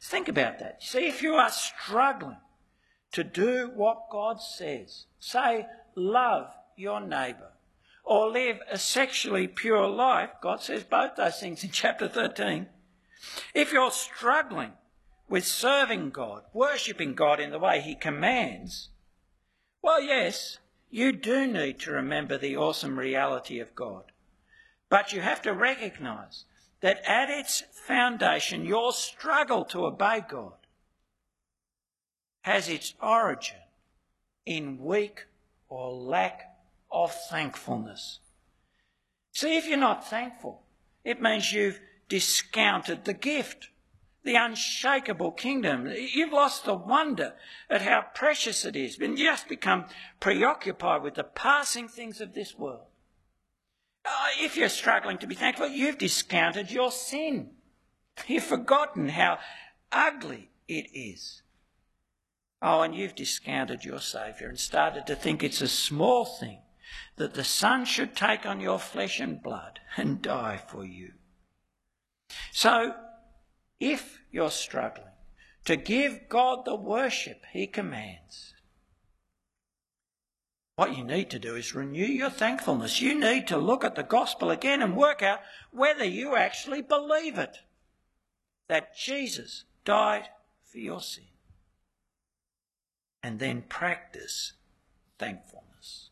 Think 0.00 0.28
about 0.28 0.58
that. 0.58 0.82
See, 0.82 1.06
if 1.06 1.22
you 1.22 1.34
are 1.34 1.50
struggling 1.50 2.36
to 3.12 3.24
do 3.24 3.70
what 3.74 4.10
God 4.10 4.40
says, 4.40 5.06
say, 5.18 5.66
love 5.94 6.52
your 6.76 7.00
neighbour, 7.00 7.52
or 8.04 8.30
live 8.30 8.58
a 8.70 8.78
sexually 8.78 9.46
pure 9.46 9.88
life, 9.88 10.30
God 10.42 10.60
says 10.60 10.84
both 10.84 11.16
those 11.16 11.40
things 11.40 11.64
in 11.64 11.70
chapter 11.72 12.08
13. 12.08 12.66
If 13.54 13.72
you're 13.72 13.90
struggling 13.90 14.72
with 15.28 15.44
serving 15.44 16.10
God, 16.10 16.44
worshipping 16.52 17.14
God 17.14 17.40
in 17.40 17.50
the 17.50 17.58
way 17.58 17.80
He 17.80 17.94
commands, 17.94 18.90
well, 19.82 20.00
yes, 20.00 20.58
you 20.90 21.12
do 21.12 21.46
need 21.46 21.78
to 21.80 21.92
remember 21.92 22.38
the 22.38 22.56
awesome 22.56 22.98
reality 22.98 23.58
of 23.58 23.74
God. 23.74 24.04
But 24.88 25.12
you 25.12 25.20
have 25.20 25.42
to 25.42 25.52
recognise 25.52 26.44
that 26.80 27.02
at 27.06 27.28
its 27.28 27.62
foundation, 27.86 28.64
your 28.64 28.92
struggle 28.92 29.64
to 29.66 29.84
obey 29.84 30.24
God 30.26 30.54
has 32.48 32.66
its 32.66 32.94
origin 33.02 33.58
in 34.46 34.82
weak 34.82 35.26
or 35.68 35.92
lack 35.92 36.56
of 36.90 37.14
thankfulness. 37.28 38.20
See, 39.32 39.58
if 39.58 39.68
you're 39.68 39.76
not 39.76 40.08
thankful, 40.08 40.62
it 41.04 41.20
means 41.20 41.52
you've 41.52 41.78
discounted 42.08 43.04
the 43.04 43.12
gift, 43.12 43.68
the 44.24 44.36
unshakable 44.36 45.32
kingdom. 45.32 45.92
You've 45.94 46.32
lost 46.32 46.64
the 46.64 46.72
wonder 46.74 47.34
at 47.68 47.82
how 47.82 48.06
precious 48.14 48.64
it 48.64 48.76
is, 48.76 48.98
and 48.98 49.18
just 49.18 49.46
become 49.46 49.84
preoccupied 50.18 51.02
with 51.02 51.16
the 51.16 51.24
passing 51.24 51.86
things 51.86 52.18
of 52.22 52.32
this 52.32 52.58
world. 52.58 52.86
Uh, 54.06 54.10
if 54.40 54.56
you're 54.56 54.70
struggling 54.70 55.18
to 55.18 55.26
be 55.26 55.34
thankful, 55.34 55.68
you've 55.68 55.98
discounted 55.98 56.70
your 56.70 56.90
sin. 56.90 57.50
You've 58.26 58.44
forgotten 58.44 59.10
how 59.10 59.38
ugly 59.92 60.48
it 60.66 60.86
is. 60.94 61.42
Oh, 62.60 62.80
and 62.80 62.94
you've 62.94 63.14
discounted 63.14 63.84
your 63.84 64.00
Saviour 64.00 64.48
and 64.48 64.58
started 64.58 65.06
to 65.06 65.14
think 65.14 65.42
it's 65.42 65.60
a 65.60 65.68
small 65.68 66.24
thing 66.24 66.58
that 67.16 67.34
the 67.34 67.44
Son 67.44 67.84
should 67.84 68.16
take 68.16 68.46
on 68.46 68.60
your 68.60 68.78
flesh 68.78 69.20
and 69.20 69.42
blood 69.42 69.80
and 69.96 70.20
die 70.20 70.60
for 70.68 70.84
you. 70.84 71.12
So, 72.52 72.94
if 73.78 74.20
you're 74.30 74.50
struggling 74.50 75.06
to 75.64 75.76
give 75.76 76.28
God 76.28 76.64
the 76.64 76.74
worship 76.74 77.44
He 77.52 77.66
commands, 77.66 78.54
what 80.74 80.96
you 80.96 81.04
need 81.04 81.30
to 81.30 81.38
do 81.38 81.56
is 81.56 81.74
renew 81.74 82.06
your 82.06 82.30
thankfulness. 82.30 83.00
You 83.00 83.18
need 83.18 83.48
to 83.48 83.58
look 83.58 83.84
at 83.84 83.94
the 83.94 84.02
gospel 84.02 84.50
again 84.50 84.80
and 84.82 84.96
work 84.96 85.22
out 85.22 85.40
whether 85.72 86.04
you 86.04 86.36
actually 86.36 86.82
believe 86.82 87.36
it 87.38 87.58
that 88.68 88.96
Jesus 88.96 89.64
died 89.84 90.28
for 90.62 90.78
your 90.78 91.00
sin. 91.00 91.24
And 93.28 93.40
then 93.40 93.60
practice 93.68 94.54
thankfulness. 95.18 96.08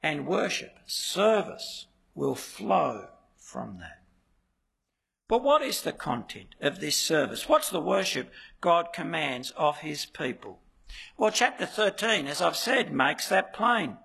And 0.00 0.28
worship, 0.28 0.78
service 0.86 1.88
will 2.14 2.36
flow 2.36 3.08
from 3.36 3.78
that. 3.80 4.04
But 5.26 5.42
what 5.42 5.60
is 5.60 5.82
the 5.82 5.90
content 5.90 6.54
of 6.60 6.78
this 6.78 6.94
service? 6.96 7.48
What's 7.48 7.68
the 7.68 7.80
worship 7.80 8.30
God 8.60 8.92
commands 8.92 9.52
of 9.56 9.78
his 9.78 10.06
people? 10.06 10.60
Well, 11.16 11.32
chapter 11.32 11.66
13, 11.66 12.28
as 12.28 12.40
I've 12.40 12.54
said, 12.54 12.92
makes 12.92 13.28
that 13.30 13.52
plain. 13.52 13.96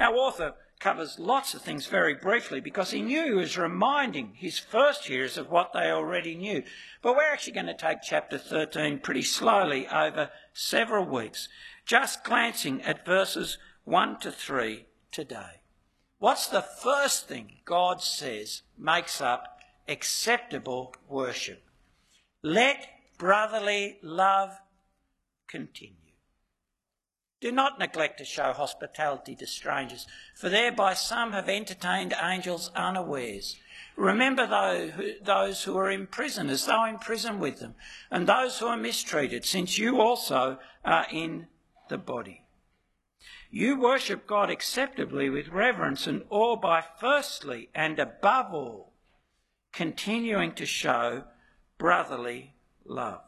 Our 0.00 0.14
author 0.14 0.54
covers 0.78 1.18
lots 1.18 1.54
of 1.54 1.62
things 1.62 1.86
very 1.86 2.14
briefly 2.14 2.60
because 2.60 2.90
he 2.90 3.00
knew 3.00 3.24
he 3.24 3.32
was 3.32 3.56
reminding 3.56 4.34
his 4.34 4.58
first 4.58 5.06
hearers 5.06 5.38
of 5.38 5.50
what 5.50 5.72
they 5.72 5.90
already 5.90 6.34
knew. 6.34 6.62
But 7.02 7.16
we're 7.16 7.32
actually 7.32 7.54
going 7.54 7.66
to 7.66 7.74
take 7.74 8.02
chapter 8.02 8.38
13 8.38 8.98
pretty 8.98 9.22
slowly 9.22 9.86
over 9.88 10.30
several 10.52 11.04
weeks, 11.04 11.48
just 11.84 12.24
glancing 12.24 12.82
at 12.82 13.06
verses 13.06 13.58
1 13.84 14.20
to 14.20 14.30
3 14.30 14.86
today. 15.10 15.60
What's 16.18 16.48
the 16.48 16.62
first 16.62 17.28
thing 17.28 17.58
God 17.64 18.02
says 18.02 18.62
makes 18.78 19.20
up 19.20 19.60
acceptable 19.88 20.94
worship? 21.08 21.62
Let 22.42 22.86
brotherly 23.18 23.98
love 24.02 24.58
continue. 25.48 26.05
Do 27.40 27.52
not 27.52 27.78
neglect 27.78 28.18
to 28.18 28.24
show 28.24 28.52
hospitality 28.52 29.34
to 29.36 29.46
strangers, 29.46 30.06
for 30.34 30.48
thereby 30.48 30.94
some 30.94 31.32
have 31.32 31.48
entertained 31.48 32.14
angels 32.20 32.70
unawares. 32.74 33.56
Remember 33.96 34.46
those 35.22 35.62
who 35.64 35.76
are 35.76 35.90
in 35.90 36.06
prison 36.06 36.48
as 36.48 36.66
though 36.66 36.84
in 36.86 36.98
prison 36.98 37.38
with 37.38 37.60
them, 37.60 37.74
and 38.10 38.26
those 38.26 38.58
who 38.58 38.66
are 38.66 38.76
mistreated, 38.76 39.44
since 39.44 39.78
you 39.78 40.00
also 40.00 40.58
are 40.84 41.06
in 41.10 41.48
the 41.88 41.98
body. 41.98 42.42
You 43.50 43.78
worship 43.78 44.26
God 44.26 44.50
acceptably 44.50 45.30
with 45.30 45.48
reverence 45.48 46.06
and 46.06 46.24
awe 46.30 46.56
by 46.56 46.84
firstly 46.98 47.68
and 47.74 47.98
above 47.98 48.52
all 48.52 48.92
continuing 49.72 50.52
to 50.54 50.66
show 50.66 51.24
brotherly 51.78 52.54
love. 52.84 53.20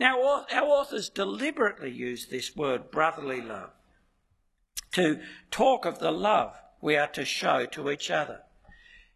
Now, 0.00 0.20
our 0.22 0.62
authors 0.62 1.08
deliberately 1.08 1.90
use 1.90 2.26
this 2.26 2.54
word 2.54 2.90
brotherly 2.90 3.40
love 3.40 3.70
to 4.92 5.20
talk 5.50 5.84
of 5.84 5.98
the 5.98 6.12
love 6.12 6.56
we 6.80 6.96
are 6.96 7.08
to 7.08 7.24
show 7.24 7.66
to 7.66 7.90
each 7.90 8.10
other. 8.10 8.42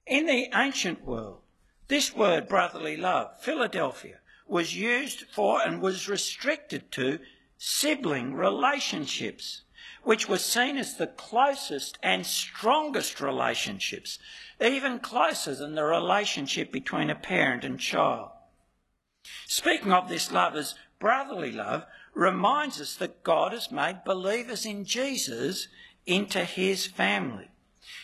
In 0.06 0.26
the 0.26 0.48
ancient 0.54 1.04
world, 1.04 1.42
this 1.88 2.14
word 2.14 2.48
brotherly 2.48 2.96
love, 2.96 3.40
Philadelphia, 3.40 4.18
was 4.46 4.76
used 4.76 5.20
for 5.32 5.62
and 5.62 5.80
was 5.80 6.08
restricted 6.08 6.90
to 6.92 7.20
sibling 7.58 8.34
relationships, 8.34 9.62
which 10.02 10.28
were 10.28 10.38
seen 10.38 10.76
as 10.76 10.96
the 10.96 11.06
closest 11.06 11.96
and 12.02 12.26
strongest 12.26 13.20
relationships, 13.20 14.18
even 14.60 14.98
closer 14.98 15.54
than 15.54 15.74
the 15.76 15.84
relationship 15.84 16.72
between 16.72 17.08
a 17.08 17.14
parent 17.14 17.64
and 17.64 17.78
child. 17.78 18.30
Speaking 19.46 19.92
of 19.92 20.08
this 20.08 20.32
love 20.32 20.56
as 20.56 20.74
brotherly 20.98 21.52
love 21.52 21.84
reminds 22.14 22.80
us 22.80 22.96
that 22.96 23.22
God 23.22 23.52
has 23.52 23.70
made 23.70 24.04
believers 24.04 24.66
in 24.66 24.84
Jesus 24.84 25.68
into 26.06 26.44
his 26.44 26.86
family. 26.86 27.50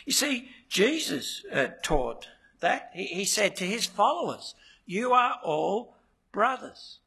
You 0.05 0.13
see, 0.13 0.51
Jesus 0.69 1.45
uh, 1.53 1.69
taught 1.83 2.29
that. 2.61 2.91
He, 2.95 3.05
he 3.07 3.25
said 3.25 3.57
to 3.57 3.65
his 3.65 3.87
followers, 3.87 4.55
You 4.87 5.13
are 5.13 5.37
all 5.43 5.97
brothers. 6.33 6.99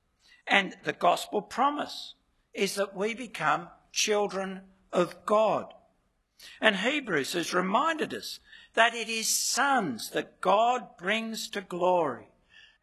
And 0.48 0.76
the 0.84 0.94
gospel 0.94 1.42
promise 1.42 2.16
is 2.54 2.76
that 2.76 2.96
we 2.96 3.14
become 3.14 3.70
children 3.92 4.62
of 4.92 5.26
God. 5.26 5.74
And 6.60 6.78
Hebrews 6.78 7.34
has 7.34 7.54
reminded 7.54 8.14
us 8.14 8.40
that 8.74 8.94
it 8.94 9.10
is 9.10 9.28
sons 9.28 10.10
that 10.12 10.42
God 10.42 10.98
brings 10.98 11.50
to 11.50 11.62
glory. 11.62 12.31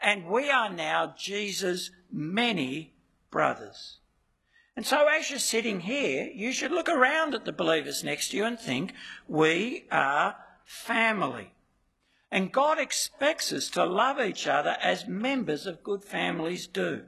And 0.00 0.26
we 0.26 0.50
are 0.50 0.70
now 0.70 1.14
Jesus' 1.16 1.90
many 2.10 2.94
brothers. 3.30 3.98
And 4.76 4.86
so 4.86 5.08
as 5.08 5.28
you're 5.28 5.40
sitting 5.40 5.80
here, 5.80 6.30
you 6.32 6.52
should 6.52 6.70
look 6.70 6.88
around 6.88 7.34
at 7.34 7.44
the 7.44 7.52
believers 7.52 8.04
next 8.04 8.28
to 8.28 8.36
you 8.36 8.44
and 8.44 8.58
think, 8.58 8.92
we 9.26 9.86
are 9.90 10.36
family. 10.64 11.52
And 12.30 12.52
God 12.52 12.78
expects 12.78 13.52
us 13.52 13.68
to 13.70 13.84
love 13.84 14.20
each 14.20 14.46
other 14.46 14.76
as 14.80 15.08
members 15.08 15.66
of 15.66 15.82
good 15.82 16.04
families 16.04 16.66
do. 16.66 17.06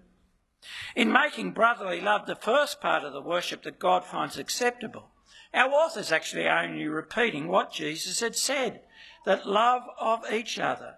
In 0.97 1.13
making 1.13 1.53
brotherly 1.53 2.01
love 2.01 2.27
the 2.27 2.35
first 2.35 2.81
part 2.81 3.05
of 3.05 3.13
the 3.13 3.23
worship 3.23 3.63
that 3.63 3.79
God 3.79 4.05
finds 4.05 4.37
acceptable, 4.37 5.11
our 5.55 5.71
author's 5.71 6.13
actually 6.13 6.49
only 6.49 6.87
repeating 6.87 7.49
what 7.49 7.73
Jesus 7.73 8.21
had 8.21 8.35
said, 8.35 8.83
that 9.25 9.47
love 9.47 9.83
of 10.01 10.31
each 10.33 10.59
other 10.59 10.97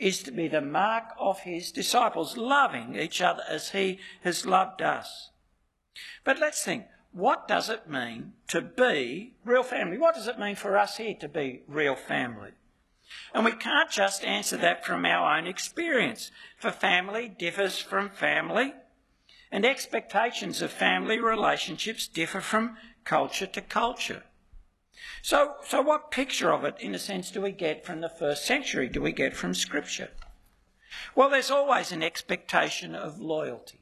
is 0.00 0.22
to 0.22 0.32
be 0.32 0.48
the 0.48 0.62
mark 0.62 1.04
of 1.18 1.40
his 1.40 1.70
disciples, 1.70 2.36
loving 2.36 2.96
each 2.96 3.20
other 3.20 3.42
as 3.48 3.70
he 3.70 3.98
has 4.24 4.46
loved 4.46 4.80
us. 4.80 5.30
But 6.24 6.40
let's 6.40 6.64
think, 6.64 6.86
what 7.12 7.46
does 7.46 7.68
it 7.68 7.88
mean 7.88 8.32
to 8.48 8.62
be 8.62 9.34
real 9.44 9.62
family? 9.62 9.98
What 9.98 10.14
does 10.14 10.26
it 10.26 10.38
mean 10.38 10.56
for 10.56 10.78
us 10.78 10.96
here 10.96 11.14
to 11.20 11.28
be 11.28 11.62
real 11.68 11.96
family? 11.96 12.52
And 13.34 13.44
we 13.44 13.52
can't 13.52 13.90
just 13.90 14.24
answer 14.24 14.56
that 14.56 14.86
from 14.86 15.04
our 15.04 15.36
own 15.36 15.46
experience, 15.46 16.30
for 16.56 16.70
family 16.70 17.28
differs 17.28 17.78
from 17.78 18.08
family, 18.08 18.72
and 19.52 19.66
expectations 19.66 20.62
of 20.62 20.70
family 20.70 21.18
relationships 21.18 22.06
differ 22.06 22.40
from 22.40 22.76
culture 23.04 23.46
to 23.46 23.60
culture. 23.60 24.22
So, 25.22 25.56
so 25.66 25.82
what 25.82 26.10
picture 26.10 26.52
of 26.52 26.64
it, 26.64 26.76
in 26.80 26.94
a 26.94 26.98
sense, 26.98 27.30
do 27.30 27.40
we 27.40 27.52
get 27.52 27.84
from 27.84 28.00
the 28.00 28.08
first 28.08 28.44
century? 28.44 28.88
Do 28.88 29.00
we 29.00 29.12
get 29.12 29.36
from 29.36 29.54
Scripture? 29.54 30.10
Well, 31.14 31.30
there's 31.30 31.50
always 31.50 31.92
an 31.92 32.02
expectation 32.02 32.94
of 32.94 33.20
loyalty 33.20 33.80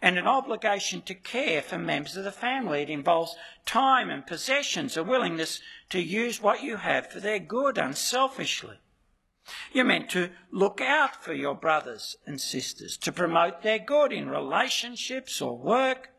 and 0.00 0.16
an 0.16 0.26
obligation 0.26 1.02
to 1.02 1.14
care 1.14 1.60
for 1.60 1.78
members 1.78 2.16
of 2.16 2.24
the 2.24 2.32
family. 2.32 2.82
It 2.82 2.90
involves 2.90 3.36
time 3.64 4.10
and 4.10 4.26
possessions, 4.26 4.96
a 4.96 5.04
willingness 5.04 5.60
to 5.90 6.00
use 6.00 6.40
what 6.40 6.62
you 6.62 6.76
have 6.76 7.10
for 7.10 7.20
their 7.20 7.38
good 7.38 7.76
unselfishly. 7.78 8.78
You're 9.72 9.84
meant 9.84 10.10
to 10.10 10.30
look 10.50 10.80
out 10.80 11.22
for 11.22 11.32
your 11.32 11.54
brothers 11.54 12.16
and 12.26 12.40
sisters, 12.40 12.96
to 12.98 13.12
promote 13.12 13.62
their 13.62 13.78
good 13.78 14.12
in 14.12 14.28
relationships 14.28 15.40
or 15.40 15.56
work. 15.56 16.10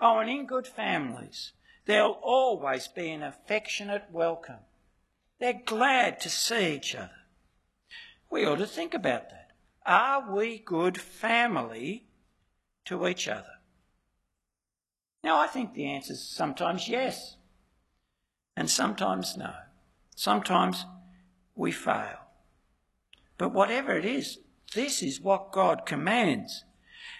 Oh, 0.00 0.18
and 0.18 0.30
in 0.30 0.46
good 0.46 0.66
families, 0.66 1.52
there'll 1.86 2.18
always 2.22 2.88
be 2.88 3.10
an 3.10 3.22
affectionate 3.22 4.04
welcome. 4.10 4.60
They're 5.40 5.60
glad 5.64 6.20
to 6.20 6.30
see 6.30 6.74
each 6.74 6.94
other. 6.94 7.10
We 8.30 8.44
ought 8.46 8.58
to 8.58 8.66
think 8.66 8.94
about 8.94 9.30
that. 9.30 9.50
Are 9.86 10.34
we 10.34 10.58
good 10.58 10.98
family 10.98 12.06
to 12.86 13.06
each 13.06 13.28
other? 13.28 13.44
Now, 15.22 15.40
I 15.40 15.46
think 15.46 15.74
the 15.74 15.86
answer 15.86 16.12
is 16.12 16.22
sometimes 16.22 16.88
yes, 16.88 17.36
and 18.56 18.70
sometimes 18.70 19.36
no. 19.36 19.52
Sometimes 20.14 20.84
we 21.54 21.72
fail. 21.72 22.18
But 23.38 23.52
whatever 23.52 23.96
it 23.96 24.04
is, 24.04 24.38
this 24.74 25.02
is 25.02 25.20
what 25.20 25.52
God 25.52 25.86
commands. 25.86 26.64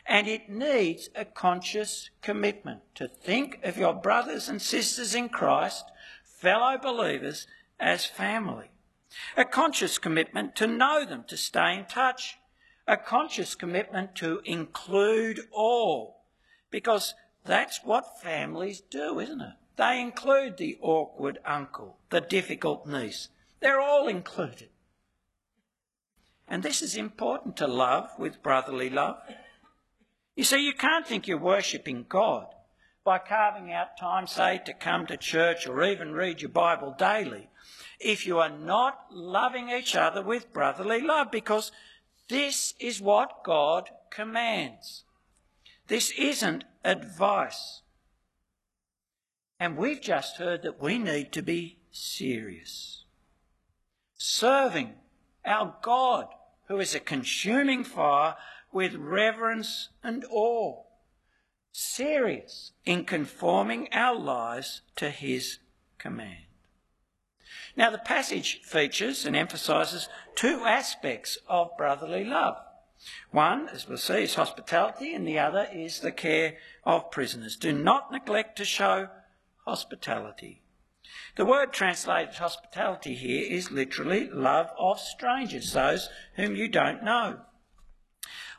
And 0.07 0.29
it 0.29 0.49
needs 0.49 1.09
a 1.15 1.25
conscious 1.25 2.11
commitment 2.21 2.81
to 2.97 3.09
think 3.09 3.61
of 3.63 3.79
your 3.79 3.95
brothers 3.95 4.49
and 4.49 4.61
sisters 4.61 5.15
in 5.15 5.31
Christ, 5.31 5.85
fellow 6.23 6.77
believers, 6.77 7.47
as 7.81 8.05
family. 8.05 8.71
A 9.37 9.45
conscious 9.45 9.99
commitment 9.99 10.57
to 10.57 10.67
know 10.67 11.05
them, 11.05 11.25
to 11.29 11.37
stay 11.37 11.79
in 11.79 11.87
touch. 11.87 12.39
A 12.87 12.97
conscious 12.97 13.55
commitment 13.55 14.15
to 14.17 14.41
include 14.45 15.41
all. 15.53 16.25
Because 16.71 17.15
that's 17.45 17.81
what 17.85 18.21
families 18.21 18.83
do, 18.83 19.21
isn't 19.21 19.41
it? 19.41 19.55
They 19.77 20.01
include 20.01 20.57
the 20.57 20.79
awkward 20.81 21.39
uncle, 21.45 21.97
the 22.11 22.21
difficult 22.21 22.87
niece. 22.87 23.29
They're 23.61 23.81
all 23.81 24.07
included. 24.07 24.69
And 26.47 26.63
this 26.63 26.83
is 26.83 26.97
important 26.97 27.57
to 27.57 27.67
love 27.67 28.11
with 28.19 28.43
brotherly 28.43 28.91
love. 28.91 29.17
You 30.37 30.45
see, 30.45 30.65
you 30.65 30.75
can't 30.75 31.07
think 31.07 31.29
you're 31.29 31.39
worshipping 31.39 32.07
God 32.09 32.47
by 33.05 33.19
carving 33.19 33.73
out 33.73 33.99
time, 33.99 34.27
say, 34.27 34.61
to 34.65 34.73
come 34.73 35.07
to 35.07 35.17
church 35.17 35.67
or 35.67 35.85
even 35.85 36.13
read 36.13 36.41
your 36.41 36.51
Bible 36.51 36.95
daily 36.99 37.49
if 38.01 38.27
you 38.27 38.39
are 38.39 38.51
not 38.51 39.07
loving 39.11 39.71
each 39.71 39.95
other 39.95 40.23
with 40.23 40.53
brotherly 40.53 41.01
love, 41.01 41.31
because 41.31 41.71
this 42.29 42.75
is 42.81 43.01
what 43.01 43.45
God 43.45 43.91
commands. 44.11 45.05
This 45.87 46.11
isn't 46.19 46.65
advice. 46.85 47.83
And 49.61 49.77
we've 49.77 50.01
just 50.01 50.39
heard 50.39 50.63
that 50.63 50.83
we 50.83 50.99
need 50.99 51.31
to 51.33 51.43
be 51.43 51.79
serious. 51.91 53.05
Serving 54.17 54.95
our 55.45 55.77
God, 55.83 56.27
who 56.69 56.81
is 56.81 56.95
a 56.95 57.01
consuming 57.01 57.85
fire, 57.85 58.37
with 58.75 58.95
reverence 58.97 59.89
and 60.03 60.25
awe, 60.31 60.83
serious 61.73 62.73
in 62.85 63.05
conforming 63.05 63.89
our 63.93 64.19
lives 64.19 64.83
to 64.97 65.09
his 65.09 65.59
command. 65.97 66.45
Now, 67.77 67.91
the 67.91 67.99
passage 67.99 68.61
features 68.63 69.25
and 69.25 69.35
emphasises 69.35 70.09
two 70.35 70.65
aspects 70.65 71.39
of 71.49 71.77
brotherly 71.77 72.25
love. 72.25 72.57
One, 73.31 73.69
as 73.69 73.89
we'll 73.89 73.99
see, 73.99 74.23
is 74.25 74.35
hospitality, 74.35 75.15
and 75.15 75.27
the 75.27 75.39
other 75.39 75.69
is 75.73 76.01
the 76.01 76.13
care 76.13 76.57
of 76.85 77.11
prisoners. 77.11 77.57
Do 77.57 77.73
not 77.73 78.11
neglect 78.11 78.57
to 78.59 78.65
show 78.65 79.09
hospitality. 79.65 80.63
The 81.37 81.45
word 81.45 81.73
translated 81.73 82.35
hospitality 82.35 83.15
here 83.15 83.47
is 83.51 83.71
literally 83.71 84.29
love 84.31 84.71
of 84.79 84.99
strangers, 84.99 85.73
those 85.73 86.09
whom 86.37 86.57
you 86.57 86.69
don't 86.69 87.05
know. 87.05 87.41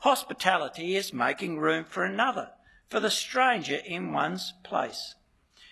Hospitality 0.06 0.96
is 0.96 1.14
making 1.14 1.58
room 1.58 1.84
for 1.84 2.04
another, 2.04 2.52
for 2.88 3.00
the 3.00 3.10
stranger 3.10 3.78
in 3.78 4.14
one's 4.14 4.54
place. 4.64 5.16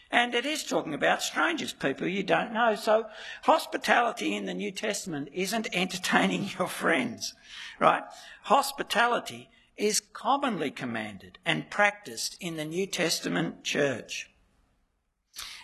And 0.10 0.34
it 0.34 0.43
is 0.43 0.63
talking 0.63 0.96
about 0.96 1.22
strangers, 1.22 1.72
people 1.72 2.08
you 2.08 2.24
don't 2.24 2.52
know. 2.52 2.74
So 2.74 3.06
hospitality 3.43 4.36
in 4.36 4.48
the 4.48 4.56
New 4.56 4.72
Testament 4.72 5.30
isn't 5.32 5.67
entertaining 5.72 6.50
your 6.58 6.67
friends, 6.67 7.36
right? 7.80 8.02
Hospitality 8.46 9.52
is 9.78 10.00
commonly 10.00 10.72
commanded 10.72 11.38
and 11.46 11.69
practiced 11.69 12.36
in 12.39 12.58
the 12.58 12.65
New 12.65 12.88
Testament 12.88 13.63
church. 13.63 14.32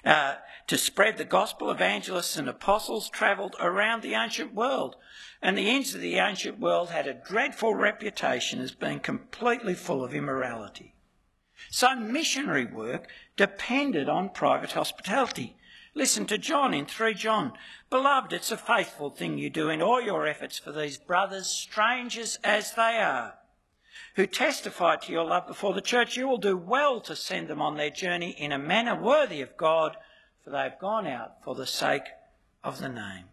Uh, 0.05 0.35
to 0.67 0.77
spread 0.77 1.17
the 1.17 1.25
gospel, 1.25 1.71
evangelists 1.71 2.37
and 2.37 2.47
apostles 2.47 3.09
travelled 3.09 3.55
around 3.59 4.03
the 4.03 4.13
ancient 4.13 4.53
world, 4.53 4.95
and 5.41 5.57
the 5.57 5.69
ends 5.69 5.95
of 5.95 6.01
the 6.01 6.15
ancient 6.15 6.59
world 6.59 6.89
had 6.89 7.07
a 7.07 7.13
dreadful 7.13 7.73
reputation 7.73 8.59
as 8.59 8.71
being 8.71 8.99
completely 8.99 9.73
full 9.73 10.03
of 10.03 10.13
immorality. 10.13 10.95
So 11.69 11.95
missionary 11.95 12.65
work 12.65 13.07
depended 13.37 14.09
on 14.09 14.29
private 14.29 14.73
hospitality. 14.73 15.55
Listen 15.93 16.25
to 16.27 16.37
John 16.37 16.73
in 16.73 16.85
3 16.85 17.13
John. 17.13 17.53
Beloved, 17.89 18.33
it's 18.33 18.51
a 18.51 18.57
faithful 18.57 19.09
thing 19.09 19.37
you 19.37 19.49
do 19.49 19.69
in 19.69 19.81
all 19.81 20.01
your 20.01 20.27
efforts 20.27 20.57
for 20.57 20.71
these 20.71 20.97
brothers, 20.97 21.47
strangers 21.47 22.37
as 22.43 22.73
they 22.73 22.97
are, 22.97 23.35
who 24.15 24.27
testify 24.27 24.97
to 24.97 25.11
your 25.11 25.25
love 25.25 25.47
before 25.47 25.73
the 25.73 25.81
church. 25.81 26.15
You 26.15 26.27
will 26.27 26.37
do 26.37 26.57
well 26.57 27.01
to 27.01 27.15
send 27.15 27.47
them 27.47 27.61
on 27.61 27.77
their 27.77 27.89
journey 27.89 28.31
in 28.31 28.51
a 28.51 28.59
manner 28.59 28.95
worthy 28.95 29.41
of 29.41 29.57
God, 29.57 29.97
for 30.43 30.51
they 30.51 30.63
have 30.63 30.79
gone 30.79 31.07
out 31.07 31.43
for 31.43 31.55
the 31.55 31.67
sake 31.67 32.07
of 32.63 32.79
the 32.79 32.89
name. 32.89 33.25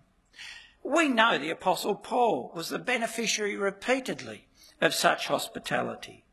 We 0.89 1.09
know 1.09 1.37
the 1.37 1.51
Apostle 1.51 1.97
Paul 1.97 2.53
was 2.55 2.69
the 2.69 2.79
beneficiary 2.79 3.57
repeatedly 3.57 4.47
of 4.81 4.95
such 4.95 5.27
hospitality. 5.27 6.25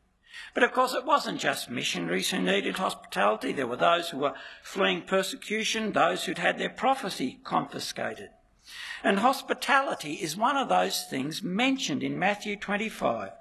But 0.54 0.62
of 0.62 0.72
course, 0.72 0.94
it 0.94 1.04
wasn't 1.04 1.40
just 1.40 1.68
missionaries 1.68 2.30
who 2.30 2.40
needed 2.40 2.76
hospitality. 2.76 3.50
There 3.50 3.66
were 3.66 3.76
those 3.76 4.10
who 4.10 4.18
were 4.18 4.36
fleeing 4.62 5.02
persecution, 5.02 5.90
those 5.90 6.24
who'd 6.24 6.38
had 6.38 6.58
their 6.58 6.70
property 6.70 7.40
confiscated. 7.42 8.30
And 9.02 9.18
hospitality 9.18 10.14
is 10.14 10.36
one 10.36 10.56
of 10.56 10.68
those 10.68 11.02
things 11.10 11.42
mentioned 11.42 12.04
in 12.04 12.16
Matthew 12.16 12.56
25, 12.56 13.32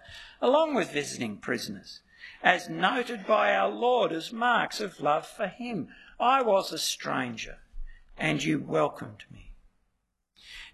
along 0.41 0.73
with 0.73 0.91
visiting 0.91 1.37
prisoners, 1.37 2.01
as 2.41 2.69
noted 2.69 3.27
by 3.27 3.53
our 3.53 3.69
Lord 3.69 4.11
as 4.11 4.33
marks 4.33 4.81
of 4.81 4.99
love 4.99 5.27
for 5.27 5.45
Him. 5.45 5.89
I 6.19 6.41
was 6.41 6.73
a 6.73 6.79
stranger, 6.79 7.59
and 8.17 8.43
you 8.43 8.57
welcomed 8.57 9.25
me. 9.31 9.42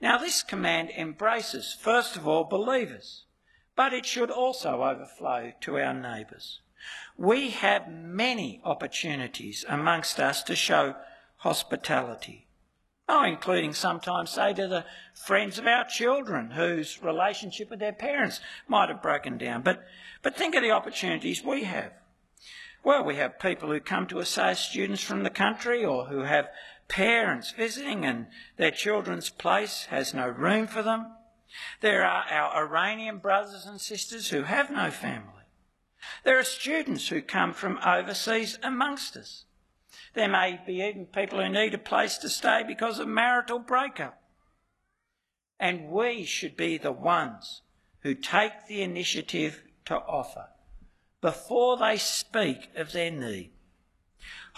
Now, 0.02 0.18
this 0.18 0.44
command 0.44 0.92
embraces, 0.92 1.78
first 1.80 2.16
of 2.16 2.28
all, 2.28 2.44
believers 2.46 3.26
but 3.80 3.94
it 3.94 4.06
should 4.06 4.30
also 4.30 4.84
overflow 4.84 5.54
to 5.62 5.80
our 5.80 5.94
neighbours. 5.94 6.60
We 7.18 7.52
have 7.52 7.90
many 7.90 8.60
opportunities 8.66 9.64
amongst 9.70 10.20
us 10.20 10.44
to 10.44 10.54
show 10.54 10.96
hospitality. 11.38 12.50
Oh, 13.08 13.24
including 13.24 13.74
sometimes, 13.74 14.32
say, 14.32 14.54
to 14.56 14.68
the 14.68 14.84
friends 15.14 15.58
of 15.58 15.66
our 15.66 15.86
children 15.86 16.52
whose 16.52 17.02
relationship 17.02 17.70
with 17.70 17.80
their 17.80 17.94
parents 17.94 18.42
might 18.68 18.90
have 18.90 19.02
broken 19.02 19.38
down. 19.38 19.62
But, 19.62 19.86
but 20.24 20.36
think 20.36 20.56
of 20.56 20.62
the 20.62 20.72
opportunities 20.72 21.42
we 21.42 21.64
have. 21.64 21.94
Well, 22.84 23.06
we 23.06 23.16
have 23.16 23.40
people 23.40 23.70
who 23.70 23.80
come 23.80 24.08
to 24.08 24.20
us 24.20 24.38
as 24.38 24.60
students 24.60 25.02
from 25.02 25.24
the 25.24 25.30
country 25.30 25.86
or 25.86 26.08
who 26.08 26.24
have 26.24 26.50
parents 26.90 27.52
visiting 27.52 28.04
and 28.04 28.28
their 28.58 28.72
children's 28.72 29.30
place 29.30 29.86
has 29.86 30.14
no 30.14 30.28
room 30.28 30.68
for 30.68 30.84
them. 30.84 31.08
There 31.82 32.04
are 32.04 32.26
our 32.30 32.66
Iranian 32.66 33.20
brothers 33.20 33.66
and 33.66 33.80
sisters 33.80 34.30
who 34.30 34.44
have 34.44 34.70
no 34.70 34.92
family. 34.92 35.46
There 36.24 36.38
are 36.38 36.44
students 36.44 37.08
who 37.08 37.22
come 37.22 37.54
from 37.54 37.80
overseas 37.86 38.60
amongst 38.62 39.16
us. 39.16 39.46
There 40.14 40.28
may 40.28 40.60
be 40.66 40.82
even 40.82 41.06
people 41.06 41.42
who 41.42 41.50
need 41.50 41.74
a 41.74 41.80
place 41.80 42.18
to 42.20 42.30
stay 42.30 42.64
because 42.66 43.00
of 43.00 43.08
marital 43.08 43.60
breakup. 43.60 44.22
And 45.60 45.90
we 45.90 46.24
should 46.24 46.58
be 46.58 46.78
the 46.78 46.92
ones 46.92 47.62
who 48.02 48.16
take 48.16 48.68
the 48.68 48.82
initiative 48.82 49.64
to 49.86 49.96
offer 49.96 50.48
before 51.22 51.78
they 51.78 51.98
speak 51.98 52.70
of 52.76 52.92
their 52.92 53.12
need. 53.12 53.52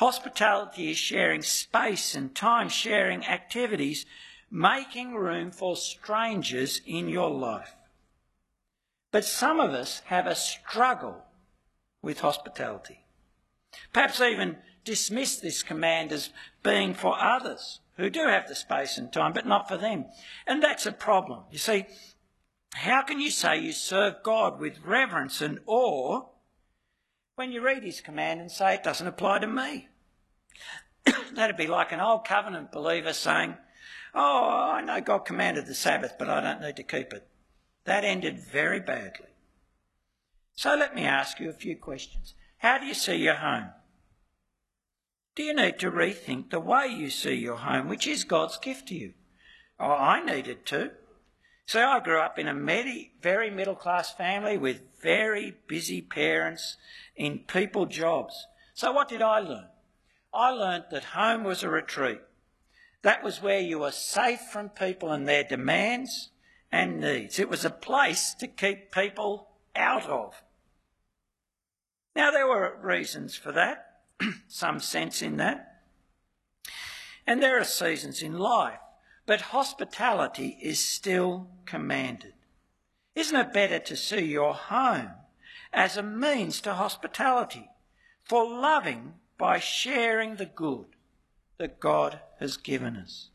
Hospitality 0.01 0.89
is 0.89 0.97
sharing 0.97 1.43
space 1.43 2.15
and 2.15 2.33
time, 2.33 2.69
sharing 2.69 3.23
activities 3.23 4.07
making 4.49 5.13
room 5.13 5.51
for 5.51 5.75
strangers 5.75 6.81
in 6.87 7.07
your 7.07 7.29
life. 7.29 7.75
But 9.11 9.25
some 9.25 9.59
of 9.59 9.75
us 9.75 10.01
have 10.05 10.25
a 10.25 10.33
struggle 10.33 11.23
with 12.01 12.21
hospitality. 12.21 13.05
Perhaps 13.93 14.19
even 14.19 14.57
dismiss 14.83 15.35
this 15.35 15.61
command 15.61 16.11
as 16.11 16.31
being 16.63 16.95
for 16.95 17.21
others 17.21 17.81
who 17.97 18.09
do 18.09 18.21
have 18.21 18.47
the 18.47 18.55
space 18.55 18.97
and 18.97 19.13
time, 19.13 19.33
but 19.33 19.45
not 19.45 19.67
for 19.67 19.77
them. 19.77 20.05
And 20.47 20.63
that's 20.63 20.87
a 20.87 20.91
problem. 20.91 21.43
You 21.51 21.59
see, 21.59 21.85
how 22.73 23.03
can 23.03 23.19
you 23.19 23.29
say 23.29 23.59
you 23.59 23.71
serve 23.71 24.23
God 24.23 24.59
with 24.59 24.83
reverence 24.83 25.41
and 25.41 25.59
awe 25.67 26.23
when 27.41 27.51
you 27.51 27.59
read 27.59 27.81
his 27.81 28.01
command 28.01 28.39
and 28.39 28.51
say 28.51 28.75
it 28.75 28.83
doesn't 28.83 29.07
apply 29.07 29.39
to 29.39 29.47
me? 29.47 29.87
That'd 31.33 31.57
be 31.57 31.65
like 31.65 31.91
an 31.91 31.99
old 31.99 32.23
covenant 32.23 32.71
believer 32.71 33.13
saying, 33.13 33.55
Oh, 34.13 34.69
I 34.71 34.81
know 34.81 35.01
God 35.01 35.25
commanded 35.25 35.65
the 35.65 35.73
Sabbath, 35.73 36.13
but 36.19 36.29
I 36.29 36.39
don't 36.39 36.61
need 36.61 36.75
to 36.75 36.83
keep 36.83 37.11
it. 37.11 37.27
That 37.85 38.03
ended 38.03 38.37
very 38.37 38.79
badly. 38.79 39.29
So 40.53 40.75
let 40.75 40.93
me 40.93 41.03
ask 41.03 41.39
you 41.39 41.49
a 41.49 41.53
few 41.53 41.75
questions. 41.75 42.35
How 42.59 42.77
do 42.77 42.85
you 42.85 42.93
see 42.93 43.15
your 43.15 43.33
home? 43.33 43.71
Do 45.33 45.41
you 45.41 45.55
need 45.55 45.79
to 45.79 45.89
rethink 45.89 46.51
the 46.51 46.59
way 46.59 46.89
you 46.89 47.09
see 47.09 47.33
your 47.33 47.57
home, 47.57 47.87
which 47.87 48.05
is 48.05 48.23
God's 48.23 48.59
gift 48.59 48.89
to 48.89 48.93
you? 48.93 49.13
Oh, 49.79 49.93
I 49.93 50.23
needed 50.23 50.63
to. 50.67 50.91
See, 51.71 51.79
I 51.79 52.01
grew 52.01 52.19
up 52.19 52.37
in 52.37 52.49
a 52.49 53.09
very 53.21 53.49
middle 53.49 53.75
class 53.75 54.13
family 54.13 54.57
with 54.57 54.81
very 55.01 55.55
busy 55.67 56.01
parents 56.01 56.75
in 57.15 57.45
people 57.47 57.85
jobs. 57.85 58.45
So 58.73 58.91
what 58.91 59.07
did 59.07 59.21
I 59.21 59.39
learn? 59.39 59.69
I 60.33 60.49
learned 60.49 60.87
that 60.91 61.05
home 61.15 61.45
was 61.45 61.63
a 61.63 61.69
retreat. 61.69 62.19
That 63.03 63.23
was 63.23 63.41
where 63.41 63.61
you 63.61 63.79
were 63.79 63.93
safe 63.93 64.41
from 64.51 64.67
people 64.67 65.13
and 65.13 65.25
their 65.25 65.45
demands 65.45 66.31
and 66.73 66.99
needs. 66.99 67.39
It 67.39 67.47
was 67.47 67.63
a 67.63 67.69
place 67.69 68.33
to 68.39 68.49
keep 68.49 68.91
people 68.91 69.47
out 69.73 70.09
of. 70.09 70.43
Now, 72.13 72.31
there 72.31 72.49
were 72.49 72.77
reasons 72.81 73.37
for 73.37 73.53
that, 73.53 74.01
some 74.49 74.81
sense 74.81 75.21
in 75.21 75.37
that. 75.37 75.83
And 77.25 77.41
there 77.41 77.57
are 77.57 77.63
seasons 77.63 78.21
in 78.21 78.37
life, 78.37 78.80
but 79.31 79.39
hospitality 79.39 80.57
is 80.61 80.77
still 80.77 81.47
commanded. 81.65 82.33
Isn't 83.15 83.37
it 83.37 83.53
better 83.53 83.79
to 83.79 83.95
see 83.95 84.25
your 84.25 84.53
home 84.53 85.11
as 85.71 85.95
a 85.95 86.03
means 86.03 86.59
to 86.59 86.73
hospitality, 86.73 87.69
for 88.25 88.43
loving 88.43 89.13
by 89.37 89.57
sharing 89.57 90.35
the 90.35 90.47
good 90.47 90.97
that 91.59 91.79
God 91.79 92.19
has 92.41 92.57
given 92.57 92.97
us. 92.97 93.29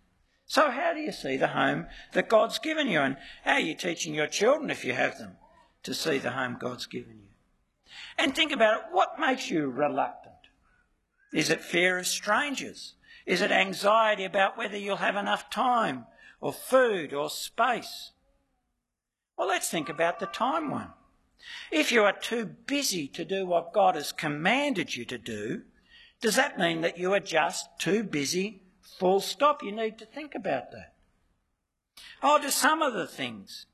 So, 0.45 0.71
how 0.71 0.93
do 0.93 1.01
you 1.01 1.13
see 1.13 1.39
the 1.39 1.49
home 1.49 1.87
that 2.13 2.29
God's 2.29 2.59
given 2.59 2.89
you? 2.89 3.01
And 3.01 3.17
how 3.43 3.55
are 3.55 3.61
you 3.61 3.75
teaching 3.75 4.13
your 4.13 4.27
children, 4.27 4.69
if 4.69 4.85
you 4.85 4.93
have 4.93 5.17
them, 5.17 5.39
to 5.85 5.95
see 5.95 6.19
the 6.19 6.33
home 6.33 6.59
God's 6.61 6.85
given 6.85 7.21
you? 7.23 7.93
And 8.19 8.35
think 8.35 8.53
about 8.53 8.81
it 8.81 8.85
what 8.93 9.19
makes 9.19 9.51
you 9.51 9.71
reluctant? 9.71 10.26
Is 11.33 11.51
it 11.51 11.61
fear 11.61 11.99
of 11.99 12.07
strangers? 12.07 12.95
Is 13.27 13.41
it 13.41 13.51
anxiety 13.51 14.25
about 14.25 14.57
whether 14.57 14.77
you'll 14.77 14.97
have 14.97 15.17
enough 15.17 15.51
time 15.51 16.07
or 16.41 16.53
food 16.53 17.13
or 17.13 17.29
space? 17.29 18.13
Well, 19.37 19.49
let's 19.49 19.69
think 19.69 19.89
about 19.89 20.21
the 20.21 20.27
time 20.27 20.71
one. 20.71 20.93
If 21.71 21.93
you 21.93 22.05
are 22.05 22.13
too 22.13 22.47
busy 22.47 23.09
to 23.09 23.25
do 23.25 23.45
what 23.47 23.73
God 23.73 23.95
has 23.95 24.13
commanded 24.13 24.97
you 24.97 25.05
to 25.07 25.19
do, 25.19 25.63
does 26.21 26.37
that 26.37 26.59
mean 26.59 26.81
that 26.81 26.99
you 26.99 27.13
are 27.13 27.21
just 27.21 27.69
too 27.79 28.03
busy? 28.03 28.63
Full 28.99 29.21
stop. 29.21 29.63
You 29.63 29.73
need 29.73 29.99
to 29.99 30.07
think 30.07 30.35
about 30.35 30.71
that. 30.71 30.95
Oh, 32.23 32.41
do 32.41 32.51
some 32.51 32.83
of 32.83 32.95
the 32.95 33.07
things, 33.07 33.67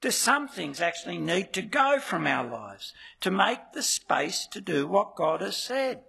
do 0.00 0.10
some 0.10 0.48
things 0.48 0.80
actually 0.80 1.18
need 1.18 1.52
to 1.52 1.62
go 1.62 2.00
from 2.00 2.26
our 2.26 2.46
lives 2.46 2.92
to 3.20 3.30
make 3.30 3.72
the 3.72 3.82
space 3.82 4.46
to 4.48 4.60
do 4.60 4.86
what 4.86 5.16
God 5.16 5.40
has 5.40 5.56
said? 5.56 6.02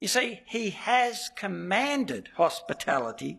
You 0.00 0.08
see, 0.08 0.40
He 0.46 0.70
has 0.70 1.30
commanded 1.36 2.30
hospitality. 2.36 3.38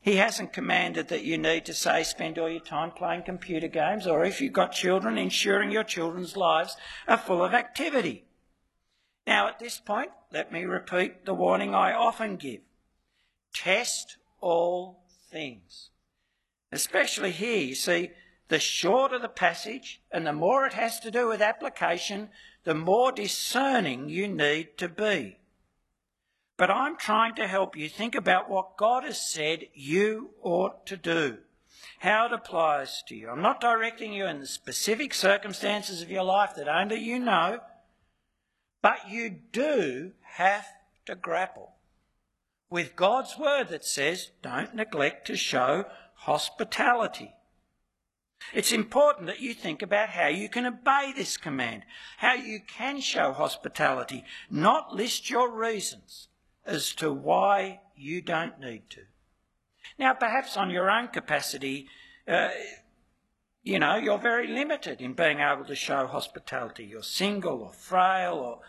He 0.00 0.16
hasn't 0.16 0.52
commanded 0.52 1.08
that 1.08 1.24
you 1.24 1.38
need 1.38 1.64
to 1.64 1.74
say 1.74 2.02
spend 2.04 2.38
all 2.38 2.48
your 2.48 2.60
time 2.60 2.90
playing 2.90 3.22
computer 3.22 3.68
games 3.68 4.06
or 4.06 4.24
if 4.24 4.40
you've 4.40 4.52
got 4.52 4.72
children, 4.72 5.16
ensuring 5.16 5.70
your 5.70 5.82
children's 5.82 6.36
lives 6.36 6.76
are 7.08 7.16
full 7.16 7.42
of 7.42 7.54
activity. 7.54 8.26
Now, 9.26 9.48
at 9.48 9.58
this 9.58 9.80
point, 9.80 10.10
let 10.30 10.52
me 10.52 10.64
repeat 10.64 11.24
the 11.24 11.32
warning 11.32 11.74
I 11.74 11.94
often 11.94 12.36
give 12.36 12.60
test 13.54 14.18
all 14.40 15.04
things. 15.30 15.90
Especially 16.70 17.30
here, 17.30 17.60
you 17.60 17.74
see, 17.74 18.10
the 18.48 18.58
shorter 18.58 19.18
the 19.18 19.28
passage 19.28 20.02
and 20.12 20.26
the 20.26 20.32
more 20.34 20.66
it 20.66 20.74
has 20.74 21.00
to 21.00 21.10
do 21.10 21.28
with 21.28 21.40
application, 21.40 22.28
the 22.64 22.74
more 22.74 23.12
discerning 23.12 24.08
you 24.08 24.26
need 24.26 24.76
to 24.78 24.88
be. 24.88 25.38
But 26.56 26.70
I'm 26.70 26.96
trying 26.96 27.34
to 27.36 27.46
help 27.46 27.76
you 27.76 27.88
think 27.88 28.14
about 28.14 28.48
what 28.48 28.76
God 28.76 29.04
has 29.04 29.20
said 29.20 29.68
you 29.74 30.30
ought 30.42 30.86
to 30.86 30.96
do, 30.96 31.38
how 31.98 32.26
it 32.26 32.32
applies 32.32 33.02
to 33.08 33.14
you. 33.14 33.28
I'm 33.28 33.42
not 33.42 33.60
directing 33.60 34.12
you 34.12 34.26
in 34.26 34.40
the 34.40 34.46
specific 34.46 35.14
circumstances 35.14 36.00
of 36.00 36.10
your 36.10 36.22
life 36.22 36.54
that 36.56 36.68
only 36.68 37.00
you 37.00 37.18
know, 37.18 37.60
but 38.82 39.10
you 39.10 39.30
do 39.52 40.12
have 40.22 40.66
to 41.06 41.14
grapple 41.14 41.74
with 42.70 42.96
God's 42.96 43.38
word 43.38 43.68
that 43.68 43.84
says, 43.84 44.30
don't 44.42 44.74
neglect 44.74 45.26
to 45.28 45.36
show 45.36 45.84
hospitality. 46.14 47.32
It's 48.52 48.72
important 48.72 49.26
that 49.26 49.40
you 49.40 49.54
think 49.54 49.82
about 49.82 50.10
how 50.10 50.28
you 50.28 50.48
can 50.48 50.66
obey 50.66 51.12
this 51.16 51.36
command, 51.36 51.84
how 52.18 52.34
you 52.34 52.60
can 52.60 53.00
show 53.00 53.32
hospitality, 53.32 54.24
not 54.50 54.94
list 54.94 55.30
your 55.30 55.50
reasons 55.50 56.28
as 56.66 56.92
to 56.94 57.12
why 57.12 57.80
you 57.96 58.20
don't 58.20 58.60
need 58.60 58.90
to. 58.90 59.02
Now, 59.98 60.14
perhaps 60.14 60.56
on 60.56 60.70
your 60.70 60.90
own 60.90 61.08
capacity, 61.08 61.88
uh, 62.26 62.50
you 63.62 63.78
know, 63.78 63.96
you're 63.96 64.18
very 64.18 64.46
limited 64.46 65.00
in 65.00 65.14
being 65.14 65.40
able 65.40 65.64
to 65.64 65.74
show 65.74 66.06
hospitality. 66.06 66.84
You're 66.84 67.02
single 67.02 67.62
or 67.62 67.72
frail, 67.72 68.34
or 68.34 68.60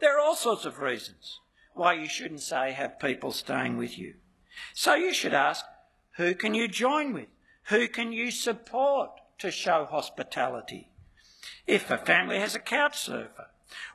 there 0.00 0.16
are 0.16 0.20
all 0.20 0.36
sorts 0.36 0.64
of 0.64 0.80
reasons 0.80 1.40
why 1.74 1.94
you 1.94 2.08
shouldn't 2.08 2.40
say 2.40 2.72
have 2.72 3.00
people 3.00 3.32
staying 3.32 3.76
with 3.76 3.98
you. 3.98 4.14
So 4.72 4.94
you 4.94 5.12
should 5.12 5.34
ask, 5.34 5.64
who 6.16 6.34
can 6.34 6.54
you 6.54 6.68
join 6.68 7.12
with? 7.12 7.28
Who 7.64 7.88
can 7.88 8.12
you 8.12 8.30
support 8.30 9.10
to 9.44 9.50
show 9.50 9.84
hospitality? 9.84 10.88
If 11.66 11.90
a 11.90 11.98
family 11.98 12.38
has 12.38 12.54
a 12.54 12.58
couch 12.58 12.98
surfer, 12.98 13.48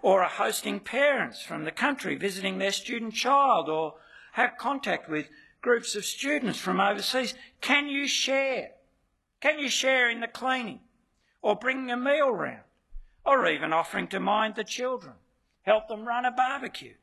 or 0.04 0.22
are 0.22 0.30
hosting 0.30 0.80
parents 0.80 1.42
from 1.42 1.64
the 1.64 1.72
country 1.72 2.16
visiting 2.16 2.60
their 2.60 2.72
student 2.72 3.16
child, 3.16 3.68
or 3.68 3.96
have 4.34 4.60
contact 4.60 5.10
with 5.10 5.30
groups 5.62 5.96
of 5.96 6.06
students 6.06 6.60
from 6.60 6.80
overseas, 6.80 7.34
can 7.62 7.88
you 7.88 8.08
share? 8.08 8.74
Can 9.42 9.58
you 9.58 9.70
share 9.70 10.08
in 10.08 10.20
the 10.20 10.28
cleaning, 10.28 10.82
or 11.42 11.56
bringing 11.56 11.90
a 11.90 11.98
meal 11.98 12.30
round, 12.30 12.64
or 13.26 13.48
even 13.48 13.74
offering 13.74 14.08
to 14.10 14.20
mind 14.20 14.54
the 14.54 14.64
children, 14.64 15.16
help 15.64 15.88
them 15.88 16.08
run 16.08 16.26
a 16.26 16.32
barbecue? 16.32 16.94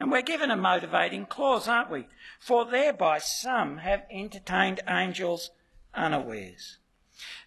And 0.00 0.10
we're 0.10 0.22
given 0.22 0.50
a 0.50 0.56
motivating 0.56 1.26
clause, 1.26 1.68
aren't 1.68 1.90
we? 1.90 2.06
For 2.40 2.64
thereby 2.64 3.18
some 3.18 3.78
have 3.78 4.06
entertained 4.10 4.80
angels 4.88 5.50
unawares. 5.94 6.78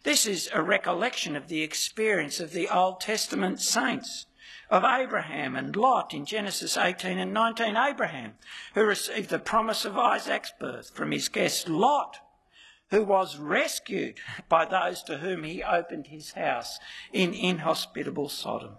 This 0.03 0.25
is 0.25 0.49
a 0.53 0.61
recollection 0.61 1.35
of 1.35 1.47
the 1.47 1.61
experience 1.61 2.39
of 2.39 2.51
the 2.51 2.67
Old 2.67 2.99
Testament 2.99 3.61
saints, 3.61 4.25
of 4.69 4.83
Abraham 4.83 5.55
and 5.55 5.75
Lot 5.75 6.13
in 6.13 6.25
Genesis 6.25 6.77
18 6.77 7.17
and 7.17 7.33
19. 7.33 7.75
Abraham, 7.75 8.33
who 8.73 8.83
received 8.83 9.29
the 9.29 9.39
promise 9.39 9.85
of 9.85 9.97
Isaac's 9.97 10.53
birth 10.59 10.91
from 10.95 11.11
his 11.11 11.29
guest 11.29 11.69
Lot, 11.69 12.19
who 12.89 13.03
was 13.03 13.37
rescued 13.37 14.19
by 14.49 14.65
those 14.65 15.03
to 15.03 15.17
whom 15.17 15.43
he 15.43 15.63
opened 15.63 16.07
his 16.07 16.31
house 16.31 16.79
in 17.11 17.33
inhospitable 17.33 18.29
Sodom. 18.29 18.77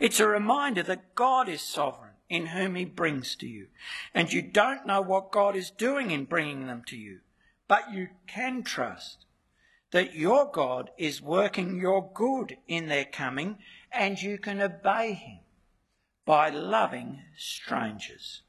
It's 0.00 0.20
a 0.20 0.28
reminder 0.28 0.82
that 0.84 1.14
God 1.14 1.48
is 1.48 1.60
sovereign 1.60 2.14
in 2.28 2.46
whom 2.46 2.74
he 2.74 2.84
brings 2.84 3.34
to 3.36 3.46
you. 3.46 3.68
And 4.14 4.32
you 4.32 4.42
don't 4.42 4.86
know 4.86 5.00
what 5.00 5.32
God 5.32 5.56
is 5.56 5.70
doing 5.70 6.10
in 6.10 6.24
bringing 6.24 6.66
them 6.66 6.82
to 6.86 6.96
you, 6.96 7.20
but 7.68 7.92
you 7.92 8.08
can 8.26 8.62
trust 8.62 9.26
that 9.90 10.14
your 10.14 10.50
God 10.50 10.90
is 10.98 11.22
working 11.22 11.78
your 11.80 12.10
good 12.12 12.56
in 12.66 12.88
their 12.88 13.04
coming 13.04 13.58
and 13.92 14.20
you 14.20 14.38
can 14.38 14.60
obey 14.60 15.12
him 15.12 15.38
by 16.26 16.50
loving 16.50 17.22
strangers. 17.36 18.42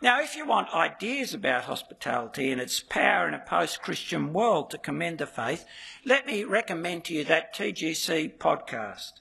Now, 0.00 0.22
if 0.22 0.34
you 0.34 0.46
want 0.46 0.72
ideas 0.72 1.34
about 1.34 1.64
hospitality 1.64 2.50
and 2.50 2.60
its 2.60 2.80
power 2.80 3.28
in 3.28 3.34
a 3.34 3.38
post 3.38 3.82
Christian 3.82 4.32
world 4.32 4.70
to 4.70 4.78
commend 4.78 5.18
the 5.18 5.26
faith, 5.26 5.66
let 6.04 6.26
me 6.26 6.44
recommend 6.44 7.04
to 7.04 7.14
you 7.14 7.24
that 7.24 7.54
TGC 7.54 8.38
podcast. 8.38 9.20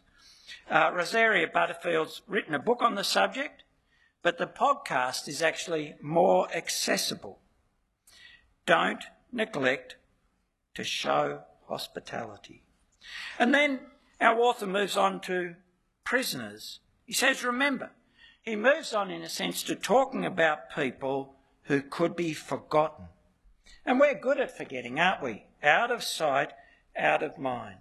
Uh, 0.70 0.92
Rosaria 0.94 1.48
Butterfield's 1.48 2.22
written 2.28 2.54
a 2.54 2.60
book 2.60 2.82
on 2.82 2.96
the 2.96 3.04
subject, 3.04 3.64
but 4.22 4.38
the 4.38 4.48
podcast 4.48 5.28
is 5.28 5.42
actually 5.42 5.96
more 6.02 6.48
accessible. 6.56 7.40
Don't 8.66 9.04
neglect 9.32 9.96
to 10.74 10.84
show 10.84 11.42
hospitality. 11.68 12.64
And 13.38 13.54
then 13.54 13.80
our 14.20 14.40
author 14.40 14.68
moves 14.68 14.98
on 14.98 15.20
to 15.22 15.56
prisoners. 16.04 16.80
He 17.06 17.14
says, 17.14 17.44
remember, 17.44 17.92
he 18.42 18.56
moves 18.56 18.94
on 18.94 19.12
in 19.12 19.22
a 19.22 19.30
sense 19.30 19.64
to 19.64 19.76
talking 19.76 20.26
about 20.26 20.74
people 20.74 21.36
who 21.64 21.82
could 21.82 22.16
be 22.16 22.34
forgotten. 22.34 23.06
And 23.86 24.00
we're 24.00 24.20
good 24.20 24.40
at 24.40 24.56
forgetting, 24.56 25.00
aren't 25.00 25.24
we? 25.24 25.46
Out 25.64 25.92
of 25.92 26.04
sight, 26.04 26.54
out 26.98 27.24
of 27.24 27.38
mind. 27.38 27.80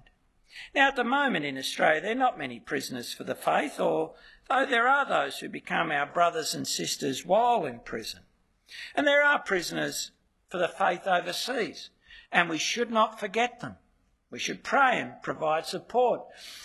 Now, 0.75 0.89
at 0.89 0.97
the 0.97 1.05
moment 1.05 1.45
in 1.45 1.59
Australia, 1.59 2.01
there 2.01 2.13
are 2.13 2.15
not 2.15 2.39
many 2.39 2.61
prisoners 2.61 3.13
for 3.13 3.25
the 3.25 3.35
faith, 3.35 3.81
or 3.81 4.15
though 4.49 4.67
there 4.67 4.87
are 4.87 5.07
those 5.07 5.39
who 5.39 5.49
become 5.49 5.91
our 5.91 6.07
brothers 6.07 6.55
and 6.55 6.67
sisters 6.67 7.27
while 7.27 7.67
in 7.67 7.81
prison. 7.81 8.21
And 8.95 9.07
there 9.07 9.25
are 9.25 9.39
prisoners 9.41 10.13
for 10.55 10.59
the 10.59 10.69
faith 10.69 11.05
overseas, 11.05 11.91
and 12.31 12.49
we 12.49 12.59
should 12.59 12.89
not 12.89 13.19
forget 13.19 13.59
them. 13.59 13.75
We 14.31 14.39
should 14.39 14.63
pray 14.63 15.01
and 15.01 15.21
provide 15.21 15.67
support. 15.67 16.21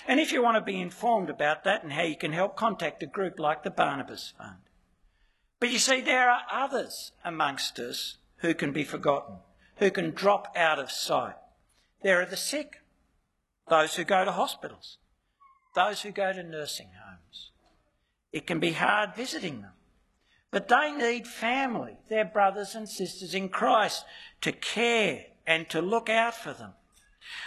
And 0.08 0.20
if 0.20 0.32
you 0.32 0.44
want 0.44 0.58
to 0.58 0.62
be 0.62 0.80
informed 0.80 1.28
about 1.28 1.64
that 1.64 1.82
and 1.82 1.92
how 1.92 2.04
you 2.04 2.16
can 2.16 2.32
help, 2.32 2.56
contact 2.56 3.02
a 3.02 3.08
group 3.08 3.40
like 3.40 3.64
the 3.64 3.72
Barnabas 3.72 4.32
Fund. 4.38 4.58
But 5.60 5.72
you 5.72 5.80
see, 5.80 6.02
there 6.02 6.30
are 6.30 6.44
others 6.52 7.14
amongst 7.26 7.80
us 7.80 8.18
who 8.38 8.54
can 8.54 8.72
be 8.72 8.84
forgotten, 8.84 9.38
who 9.78 9.90
can 9.90 10.12
drop 10.12 10.56
out 10.56 10.78
of 10.78 10.92
sight. 10.92 11.38
There 12.04 12.22
are 12.22 12.28
the 12.28 12.38
sick, 12.38 12.84
those 13.70 13.96
who 13.96 14.04
go 14.04 14.24
to 14.24 14.34
hospitals, 14.34 15.00
those 15.74 16.04
who 16.04 16.12
go 16.12 16.32
to 16.32 16.44
nursing 16.44 16.90
homes. 17.04 17.50
It 18.32 18.46
can 18.46 18.60
be 18.60 18.74
hard 18.74 19.16
visiting 19.16 19.64
them, 19.64 19.74
but 20.52 20.68
they 20.68 20.92
need 20.92 21.28
family, 21.28 21.98
their 22.10 22.26
brothers 22.26 22.76
and 22.76 22.90
sisters 22.90 23.34
in 23.34 23.50
Christ, 23.50 24.06
to 24.42 24.52
care 24.52 25.26
and 25.46 25.70
to 25.70 25.82
look 25.82 26.10
out 26.10 26.36
for 26.36 26.54
them. 26.54 26.74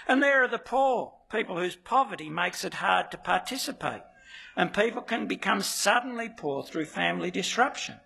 And 0.07 0.23
there 0.23 0.45
are 0.45 0.49
the 0.49 0.59
poor, 0.59 1.15
people 1.31 1.59
whose 1.59 1.77
poverty 1.77 2.31
makes 2.31 2.65
it 2.65 2.75
hard 2.75 3.11
to 3.11 3.19
participate, 3.19 4.03
and 4.57 4.73
people 4.73 5.03
can 5.03 5.27
become 5.27 5.63
suddenly 5.63 6.29
poor 6.29 6.63
through 6.63 6.85
family 6.85 7.31
disruption. 7.31 7.97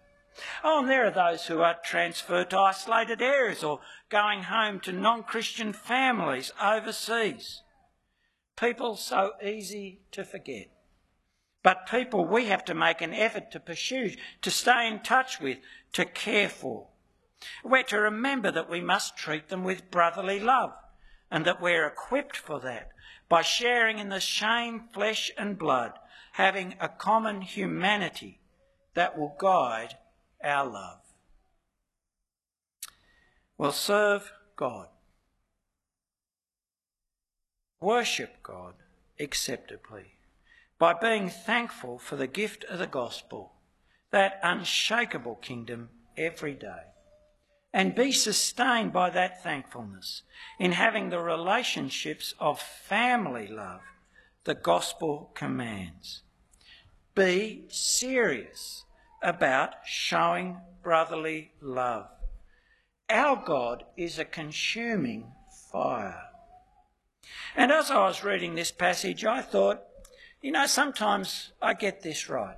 Oh, 0.63 0.81
and 0.81 0.89
there 0.89 1.07
are 1.07 1.11
those 1.11 1.47
who 1.47 1.61
are 1.61 1.77
transferred 1.83 2.51
to 2.51 2.59
isolated 2.59 3.23
areas 3.23 3.65
or 3.65 3.81
going 4.11 4.45
home 4.45 4.81
to 4.81 4.93
non 4.93 5.23
Christian 5.23 5.73
families 5.73 6.53
overseas. 6.63 7.63
People 8.57 8.97
so 8.97 9.33
easy 9.43 10.01
to 10.13 10.25
forget. 10.25 10.69
But 11.67 11.89
people 11.89 12.25
we 12.25 12.45
have 12.45 12.65
to 12.67 12.75
make 12.75 13.03
an 13.03 13.13
effort 13.13 13.51
to 13.51 13.59
pursue, 13.59 14.13
to 14.43 14.53
stay 14.53 14.87
in 14.87 15.01
touch 15.01 15.41
with, 15.41 15.59
to 15.95 16.05
care 16.05 16.49
for. 16.49 16.87
We're 17.65 17.83
to 17.83 17.99
remember 17.99 18.53
that 18.53 18.71
we 18.71 18.81
must 18.81 19.17
treat 19.17 19.49
them 19.49 19.65
with 19.65 19.91
brotherly 19.91 20.39
love 20.39 20.75
and 21.29 21.45
that 21.45 21.61
we're 21.61 21.85
equipped 21.85 22.37
for 22.37 22.61
that 22.61 22.91
by 23.29 23.43
sharing 23.43 23.99
in 23.99 24.11
the 24.11 24.21
same 24.21 24.85
flesh 24.95 25.33
and 25.37 25.59
blood, 25.59 25.95
having 26.35 26.77
a 26.79 26.89
common 26.89 27.41
humanity 27.41 28.39
that 28.95 29.19
will 29.19 29.35
guide 29.37 29.97
our 30.45 30.67
love. 30.67 31.01
We'll 33.59 33.73
serve 33.73 34.31
God 34.55 34.87
worship 37.81 38.43
God 38.43 38.75
acceptably 39.19 40.16
by 40.79 40.93
being 40.93 41.29
thankful 41.29 41.99
for 41.99 42.17
the 42.17 42.27
gift 42.27 42.65
of 42.65 42.79
the 42.79 42.87
gospel, 42.87 43.53
that 44.11 44.41
unshakable 44.43 45.37
kingdom 45.37 45.89
every 46.17 46.55
day, 46.55 46.93
and 47.73 47.95
be 47.95 48.13
sustained 48.13 48.93
by 48.93 49.11
that 49.11 49.43
thankfulness 49.43 50.23
in 50.59 50.73
having 50.73 51.11
the 51.11 51.21
relationships 51.21 52.35
of 52.39 52.61
family 52.61 53.47
love 53.47 53.81
the 54.47 54.55
gospel 54.55 55.33
commands. 55.35 56.23
Be 57.17 57.65
serious 57.69 58.85
about 59.21 59.75
showing 59.85 60.59
brotherly 60.85 61.51
love. 61.61 62.07
Our 63.11 63.43
God 63.45 63.85
is 63.97 64.19
a 64.19 64.25
consuming 64.25 65.33
fire. 65.73 66.23
And 67.57 67.73
as 67.73 67.91
I 67.91 68.07
was 68.07 68.23
reading 68.23 68.55
this 68.55 68.71
passage, 68.71 69.25
I 69.25 69.43
thought, 69.43 69.83
you 70.47 70.53
know, 70.53 70.67
sometimes 70.67 71.51
I 71.61 71.75
get 71.75 72.03
this 72.03 72.29
right. 72.29 72.57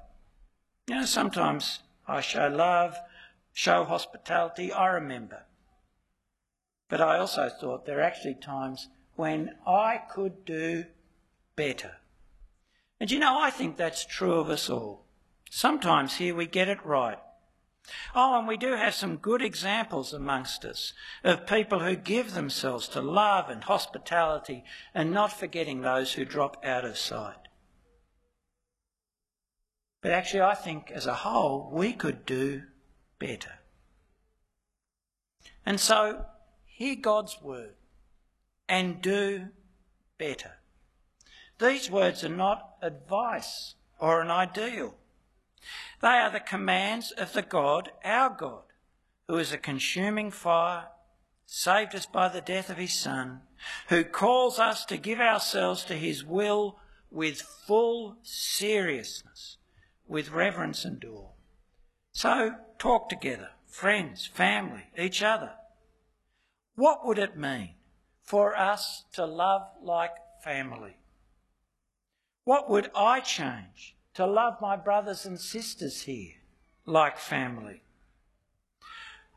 You 0.88 0.96
know, 0.96 1.04
sometimes 1.06 1.78
I 2.06 2.20
show 2.20 2.46
love, 2.46 2.98
show 3.54 3.82
hospitality, 3.84 4.70
I 4.70 4.88
remember. 4.88 5.44
But 6.90 7.00
I 7.00 7.16
also 7.16 7.48
thought 7.48 7.86
there 7.86 8.00
are 8.00 8.02
actually 8.02 8.34
times 8.34 8.88
when 9.16 9.54
I 9.66 10.02
could 10.10 10.44
do 10.44 10.84
better. 11.56 11.92
And 13.00 13.10
you 13.10 13.18
know, 13.18 13.40
I 13.40 13.48
think 13.48 13.78
that's 13.78 14.04
true 14.04 14.34
of 14.34 14.50
us 14.50 14.68
all. 14.68 15.06
Sometimes 15.48 16.18
here 16.18 16.34
we 16.34 16.46
get 16.46 16.68
it 16.68 16.84
right. 16.84 17.18
Oh, 18.14 18.38
and 18.38 18.46
we 18.46 18.58
do 18.58 18.72
have 18.72 18.94
some 18.94 19.16
good 19.16 19.40
examples 19.40 20.12
amongst 20.12 20.62
us 20.66 20.92
of 21.24 21.46
people 21.46 21.78
who 21.78 21.96
give 21.96 22.34
themselves 22.34 22.86
to 22.88 23.00
love 23.00 23.48
and 23.48 23.64
hospitality 23.64 24.62
and 24.94 25.10
not 25.10 25.32
forgetting 25.32 25.80
those 25.80 26.12
who 26.12 26.26
drop 26.26 26.62
out 26.62 26.84
of 26.84 26.98
sight. 26.98 27.47
But 30.00 30.12
actually, 30.12 30.42
I 30.42 30.54
think 30.54 30.90
as 30.90 31.06
a 31.06 31.14
whole, 31.14 31.70
we 31.72 31.92
could 31.92 32.24
do 32.24 32.62
better. 33.18 33.58
And 35.66 35.80
so, 35.80 36.24
hear 36.64 36.96
God's 36.96 37.42
word 37.42 37.74
and 38.68 39.02
do 39.02 39.48
better. 40.18 40.52
These 41.58 41.90
words 41.90 42.22
are 42.22 42.28
not 42.28 42.76
advice 42.80 43.74
or 43.98 44.20
an 44.20 44.30
ideal. 44.30 44.94
They 46.00 46.08
are 46.08 46.30
the 46.30 46.40
commands 46.40 47.10
of 47.12 47.32
the 47.32 47.42
God, 47.42 47.90
our 48.04 48.30
God, 48.30 48.62
who 49.26 49.36
is 49.38 49.52
a 49.52 49.58
consuming 49.58 50.30
fire, 50.30 50.86
saved 51.44 51.94
us 51.94 52.06
by 52.06 52.28
the 52.28 52.40
death 52.40 52.70
of 52.70 52.76
his 52.76 52.94
Son, 52.94 53.40
who 53.88 54.04
calls 54.04 54.58
us 54.58 54.84
to 54.86 54.96
give 54.96 55.20
ourselves 55.20 55.84
to 55.84 55.94
his 55.94 56.24
will 56.24 56.78
with 57.10 57.42
full 57.42 58.16
seriousness, 58.22 59.57
with 60.08 60.30
reverence 60.30 60.84
and 60.84 61.04
awe. 61.04 61.28
So 62.12 62.54
talk 62.78 63.08
together, 63.08 63.50
friends, 63.66 64.26
family, 64.26 64.84
each 64.98 65.22
other. 65.22 65.52
What 66.74 67.06
would 67.06 67.18
it 67.18 67.36
mean 67.36 67.74
for 68.22 68.56
us 68.56 69.04
to 69.12 69.26
love 69.26 69.62
like 69.82 70.12
family? 70.42 70.96
What 72.44 72.70
would 72.70 72.90
I 72.96 73.20
change 73.20 73.96
to 74.14 74.26
love 74.26 74.54
my 74.60 74.76
brothers 74.76 75.26
and 75.26 75.38
sisters 75.38 76.02
here 76.02 76.34
like 76.86 77.18
family? 77.18 77.82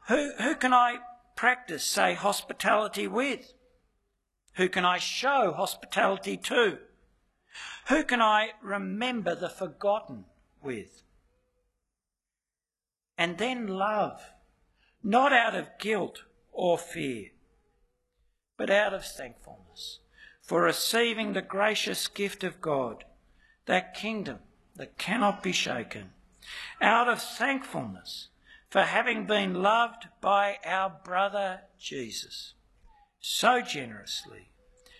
Who, 0.07 0.31
who 0.39 0.55
can 0.55 0.73
I 0.73 0.99
practice, 1.35 1.83
say, 1.83 2.13
hospitality 2.13 3.07
with? 3.07 3.53
Who 4.55 4.69
can 4.69 4.85
I 4.85 4.97
show 4.97 5.53
hospitality 5.53 6.37
to? 6.37 6.79
Who 7.89 8.03
can 8.03 8.21
I 8.21 8.51
remember 8.61 9.35
the 9.35 9.49
forgotten 9.49 10.25
with? 10.63 11.03
And 13.17 13.37
then 13.37 13.67
love, 13.67 14.21
not 15.03 15.31
out 15.31 15.55
of 15.55 15.77
guilt 15.79 16.23
or 16.51 16.77
fear, 16.77 17.29
but 18.57 18.69
out 18.69 18.93
of 18.93 19.05
thankfulness 19.05 19.99
for 20.41 20.63
receiving 20.63 21.33
the 21.33 21.41
gracious 21.41 22.07
gift 22.07 22.43
of 22.43 22.61
God, 22.61 23.05
that 23.65 23.93
kingdom 23.93 24.39
that 24.75 24.97
cannot 24.97 25.43
be 25.43 25.51
shaken, 25.51 26.11
out 26.81 27.07
of 27.07 27.21
thankfulness 27.21 28.29
for 28.69 28.81
having 28.83 29.25
been 29.25 29.61
loved 29.61 30.07
by 30.21 30.57
our 30.65 30.89
brother 31.03 31.61
Jesus 31.79 32.53
so 33.19 33.61
generously, 33.61 34.49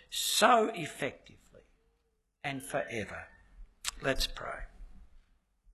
so 0.10 0.72
effectively, 0.76 1.62
and 2.44 2.62
forever. 2.62 3.28
Let's 4.02 4.28
pray. 4.28 4.71